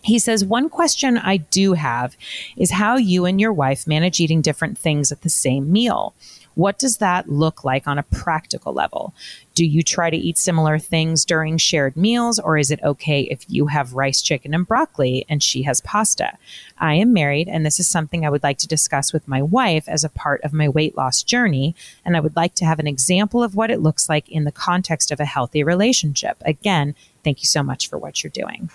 [0.01, 2.17] He says, One question I do have
[2.57, 6.13] is how you and your wife manage eating different things at the same meal.
[6.57, 9.13] What does that look like on a practical level?
[9.53, 13.45] Do you try to eat similar things during shared meals, or is it okay if
[13.47, 16.35] you have rice, chicken, and broccoli and she has pasta?
[16.79, 19.87] I am married, and this is something I would like to discuss with my wife
[19.87, 21.75] as a part of my weight loss journey.
[22.03, 24.51] And I would like to have an example of what it looks like in the
[24.51, 26.37] context of a healthy relationship.
[26.41, 28.71] Again, thank you so much for what you're doing.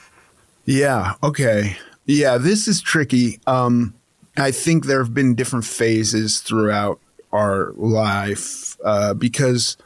[0.66, 1.14] Yeah.
[1.20, 1.76] Okay.
[2.06, 3.40] Yeah, this is tricky.
[3.48, 3.94] Um,
[4.36, 7.00] I think there have been different phases throughout
[7.32, 9.76] our life uh, because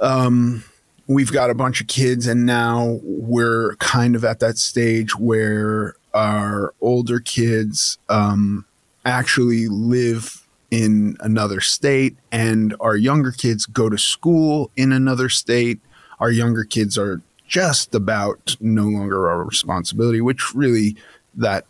[0.00, 0.64] um,
[1.06, 5.94] we've got a bunch of kids, and now we're kind of at that stage where
[6.14, 8.64] our older kids um,
[9.04, 15.80] actually live in another state, and our younger kids go to school in another state.
[16.18, 20.96] Our younger kids are just about no longer our responsibility, which really
[21.34, 21.66] that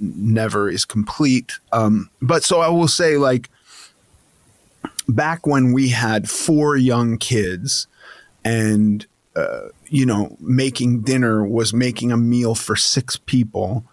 [0.00, 1.52] never is complete.
[1.72, 3.48] Um, but so I will say, like,
[5.08, 7.86] back when we had four young kids
[8.44, 13.84] and, uh, you know, making dinner was making a meal for six people,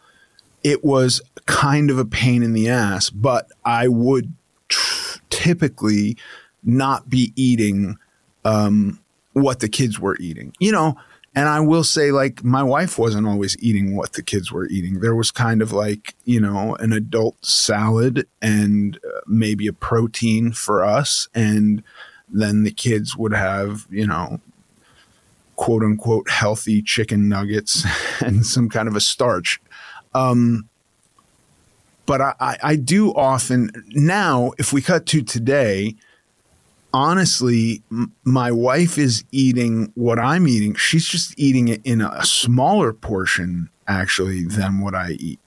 [0.64, 4.34] it was kind of a pain in the ass, but I would
[4.68, 6.18] tr- typically
[6.64, 7.98] not be eating
[8.46, 9.00] um,
[9.34, 10.98] what the kids were eating, you know.
[11.34, 15.00] And I will say, like, my wife wasn't always eating what the kids were eating.
[15.00, 20.52] There was kind of like, you know, an adult salad and uh, maybe a protein
[20.52, 21.30] for us.
[21.34, 21.84] And
[22.28, 24.42] then the kids would have, you know,
[25.56, 27.86] quote unquote healthy chicken nuggets
[28.22, 29.62] and some kind of a starch.
[30.14, 30.68] Um,
[32.06, 35.96] but I, I, I do often now, if we cut to today,
[36.94, 37.84] honestly,
[38.24, 40.76] my wife is eating what I'm eating.
[40.76, 45.40] She's just eating it in a smaller portion, actually, than what I eat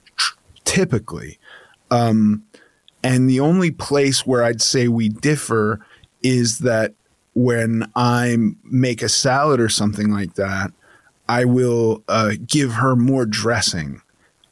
[0.64, 1.38] typically.
[1.90, 2.42] Um,
[3.02, 5.84] and the only place where I'd say we differ
[6.22, 6.94] is that
[7.34, 10.72] when I make a salad or something like that,
[11.28, 14.00] I will uh, give her more dressing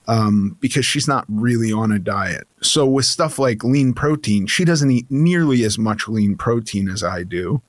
[0.08, 2.46] um, because she's not really on a diet.
[2.60, 7.02] So with stuff like lean protein, she doesn't eat nearly as much lean protein as
[7.02, 7.62] I do.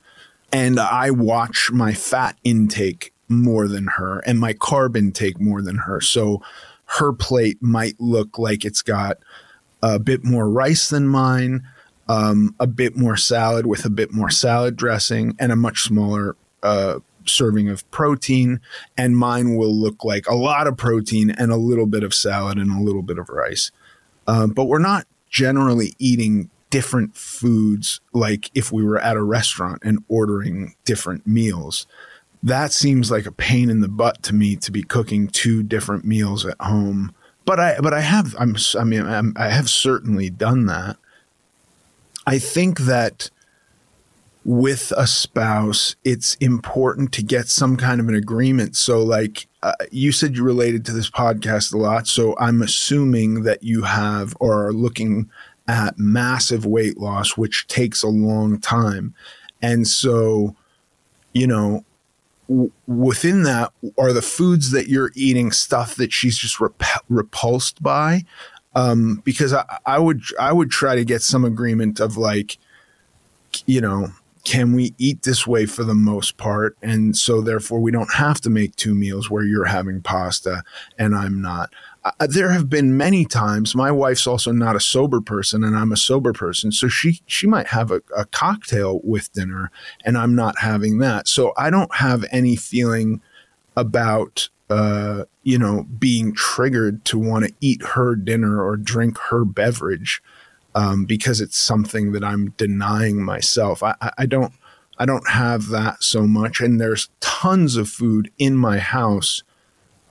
[0.52, 5.78] And I watch my fat intake more than her and my carb intake more than
[5.78, 6.00] her.
[6.02, 6.42] So
[6.86, 9.18] her plate might look like it's got
[9.82, 11.64] a bit more rice than mine,
[12.08, 16.36] um, a bit more salad with a bit more salad dressing, and a much smaller
[16.62, 18.62] uh, serving of protein.
[18.98, 22.58] And mine will look like a lot of protein and a little bit of salad
[22.58, 23.72] and a little bit of rice.
[24.28, 29.82] Um, but we're not generally eating different foods like if we were at a restaurant
[29.84, 31.86] and ordering different meals.
[32.44, 36.04] that seems like a pain in the butt to me to be cooking two different
[36.04, 37.16] meals at home.
[37.46, 40.98] But I, but I have, I'm, I mean, I'm, I have certainly done that.
[42.28, 43.30] I think that
[44.46, 48.76] with a spouse, it's important to get some kind of an agreement.
[48.76, 52.08] So, like uh, you said, you related to this podcast a lot.
[52.08, 55.30] So, I'm assuming that you have or are looking
[55.68, 59.14] at massive weight loss, which takes a long time.
[59.62, 60.56] And so,
[61.34, 61.86] you know,
[62.50, 67.82] w- within that, are the foods that you're eating stuff that she's just rep- repulsed
[67.82, 68.26] by?
[68.76, 72.58] Um, because I, I would I would try to get some agreement of like,
[73.68, 74.10] you know,
[74.44, 76.78] can we eat this way for the most part?
[76.82, 80.64] And so therefore we don't have to make two meals where you're having pasta
[80.98, 81.74] and I'm not.
[82.04, 85.94] Uh, there have been many times my wife's also not a sober person and I'm
[85.94, 86.74] a sober person.
[86.74, 89.72] So she, she might have a, a cocktail with dinner
[90.04, 91.30] and I'm not having that.
[91.30, 93.22] So I don't have any feeling
[93.78, 99.46] about, uh, you know, being triggered to want to eat her dinner or drink her
[99.46, 100.22] beverage
[100.76, 103.84] um, because it's something that I'm denying myself.
[103.84, 104.54] I, I don't
[104.98, 109.44] I don't have that so much, and there's tons of food in my house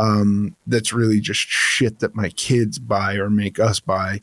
[0.00, 4.20] um, that's really just shit that my kids buy or make us buy.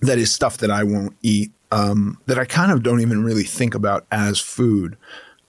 [0.00, 1.52] That is stuff that I won't eat.
[1.70, 4.98] Um, that I kind of don't even really think about as food.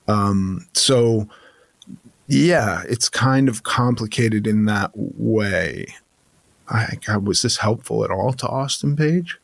[0.08, 1.28] Um, so
[2.28, 5.88] yeah, it's kind of complicated in that way.
[6.70, 9.38] I, God, was this helpful at all to Austin Page?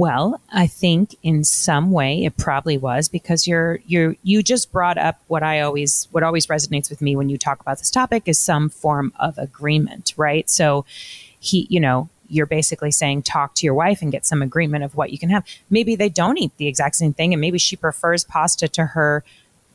[0.00, 4.96] Well, I think in some way it probably was because you're you're you just brought
[4.96, 8.22] up what I always what always resonates with me when you talk about this topic
[8.24, 10.48] is some form of agreement, right?
[10.48, 10.86] So
[11.38, 14.94] he, you know, you're basically saying talk to your wife and get some agreement of
[14.94, 15.44] what you can have.
[15.68, 19.22] Maybe they don't eat the exact same thing and maybe she prefers pasta to her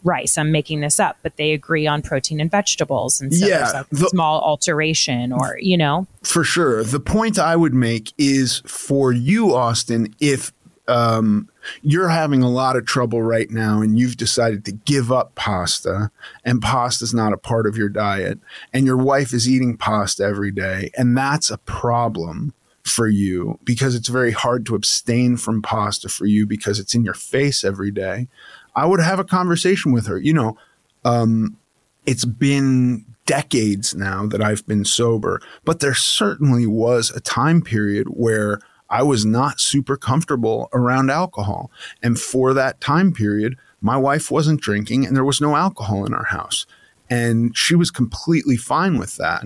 [0.05, 0.37] rice.
[0.37, 3.19] I'm making this up, but they agree on protein and vegetables.
[3.19, 6.07] And so yeah, there's like the, small alteration or, you know.
[6.23, 6.83] For sure.
[6.83, 10.53] The point I would make is for you, Austin, if
[10.87, 11.49] um,
[11.81, 16.11] you're having a lot of trouble right now and you've decided to give up pasta
[16.43, 18.39] and pasta is not a part of your diet
[18.71, 22.53] and your wife is eating pasta every day and that's a problem
[22.83, 27.03] for you because it's very hard to abstain from pasta for you because it's in
[27.03, 28.27] your face every day
[28.75, 30.17] I would have a conversation with her.
[30.17, 30.57] You know,
[31.03, 31.57] um,
[32.05, 38.07] it's been decades now that I've been sober, but there certainly was a time period
[38.09, 38.59] where
[38.89, 41.71] I was not super comfortable around alcohol.
[42.03, 46.13] And for that time period, my wife wasn't drinking and there was no alcohol in
[46.13, 46.65] our house.
[47.09, 49.43] And she was completely fine with that.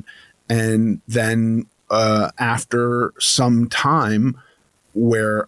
[0.49, 4.39] And then uh, after some time
[4.93, 5.47] where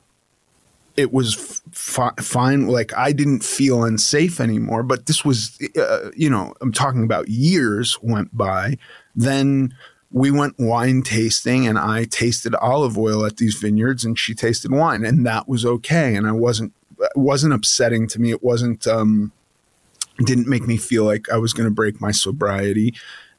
[0.97, 2.67] it was fi- fine.
[2.67, 4.83] Like I didn't feel unsafe anymore.
[4.83, 8.77] But this was, uh, you know, I'm talking about years went by.
[9.15, 9.73] Then
[10.11, 14.71] we went wine tasting, and I tasted olive oil at these vineyards, and she tasted
[14.71, 16.15] wine, and that was okay.
[16.15, 18.31] And I wasn't it wasn't upsetting to me.
[18.31, 19.31] It wasn't um,
[20.23, 22.93] didn't make me feel like I was going to break my sobriety.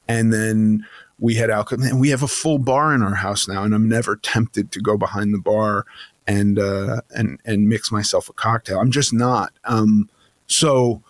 [0.09, 0.87] And then
[1.19, 3.89] we had alcohol, and we have a full bar in our house now, and I'm
[3.89, 5.87] never tempted to go behind the bar
[6.27, 8.79] and uh, and and mix myself a cocktail.
[8.79, 9.53] I'm just not.
[9.65, 10.09] Um,
[10.47, 11.03] so,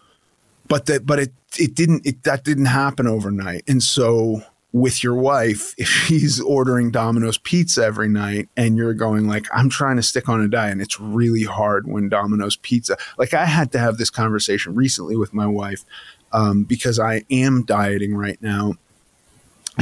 [0.69, 3.65] but that but it it didn't it that didn't happen overnight.
[3.69, 4.43] And so
[4.73, 9.69] with your wife, if she's ordering Domino's pizza every night and you're going like, I'm
[9.69, 12.97] trying to stick on a diet, and it's really hard when Domino's pizza.
[13.19, 15.85] Like I had to have this conversation recently with my wife
[16.33, 18.75] um, because I am dieting right now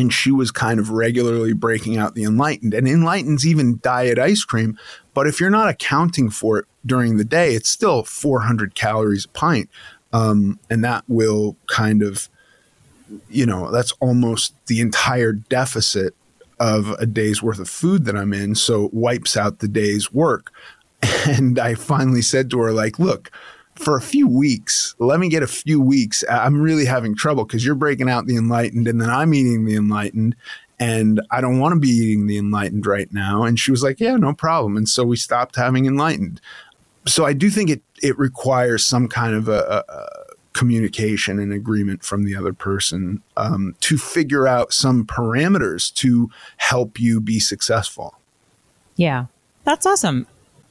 [0.01, 2.73] and she was kind of regularly breaking out the enlightened.
[2.73, 4.79] And enlightened's even diet ice cream
[5.15, 9.29] but if you're not accounting for it during the day it's still 400 calories a
[9.29, 9.69] pint.
[10.13, 12.29] Um, and that will kind of
[13.29, 16.15] you know that's almost the entire deficit
[16.59, 20.13] of a day's worth of food that i'm in so it wipes out the day's
[20.13, 20.53] work.
[21.27, 23.31] And i finally said to her like look
[23.81, 24.95] for a few weeks.
[24.99, 26.23] Let me get a few weeks.
[26.31, 29.75] I'm really having trouble because you're breaking out the enlightened and then I'm eating the
[29.75, 30.37] enlightened
[30.79, 33.43] and I don't want to be eating the enlightened right now.
[33.43, 34.77] And she was like, yeah, no problem.
[34.77, 36.41] And so we stopped having enlightened.
[37.07, 40.05] So I do think it, it requires some kind of a, a
[40.53, 47.01] communication and agreement from the other person um, to figure out some parameters to help
[47.01, 48.15] you be successful.
[48.97, 49.27] Yeah,
[49.65, 50.27] that's awesome.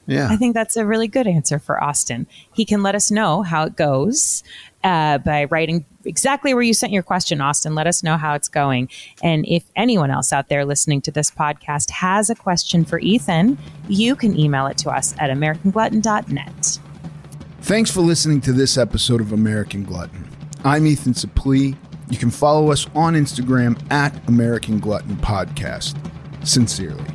[0.09, 0.27] Yeah.
[0.29, 2.25] I think that's a really good answer for Austin.
[2.53, 4.43] He can let us know how it goes
[4.83, 7.75] uh, by writing exactly where you sent your question, Austin.
[7.75, 8.89] Let us know how it's going.
[9.21, 13.59] And if anyone else out there listening to this podcast has a question for Ethan,
[13.87, 16.79] you can email it to us at americanglutton.net.
[17.61, 20.27] Thanks for listening to this episode of American Glutton.
[20.63, 21.77] I'm Ethan Suplee.
[22.09, 25.95] You can follow us on Instagram at American Glutton Podcast.
[26.43, 27.05] Sincerely.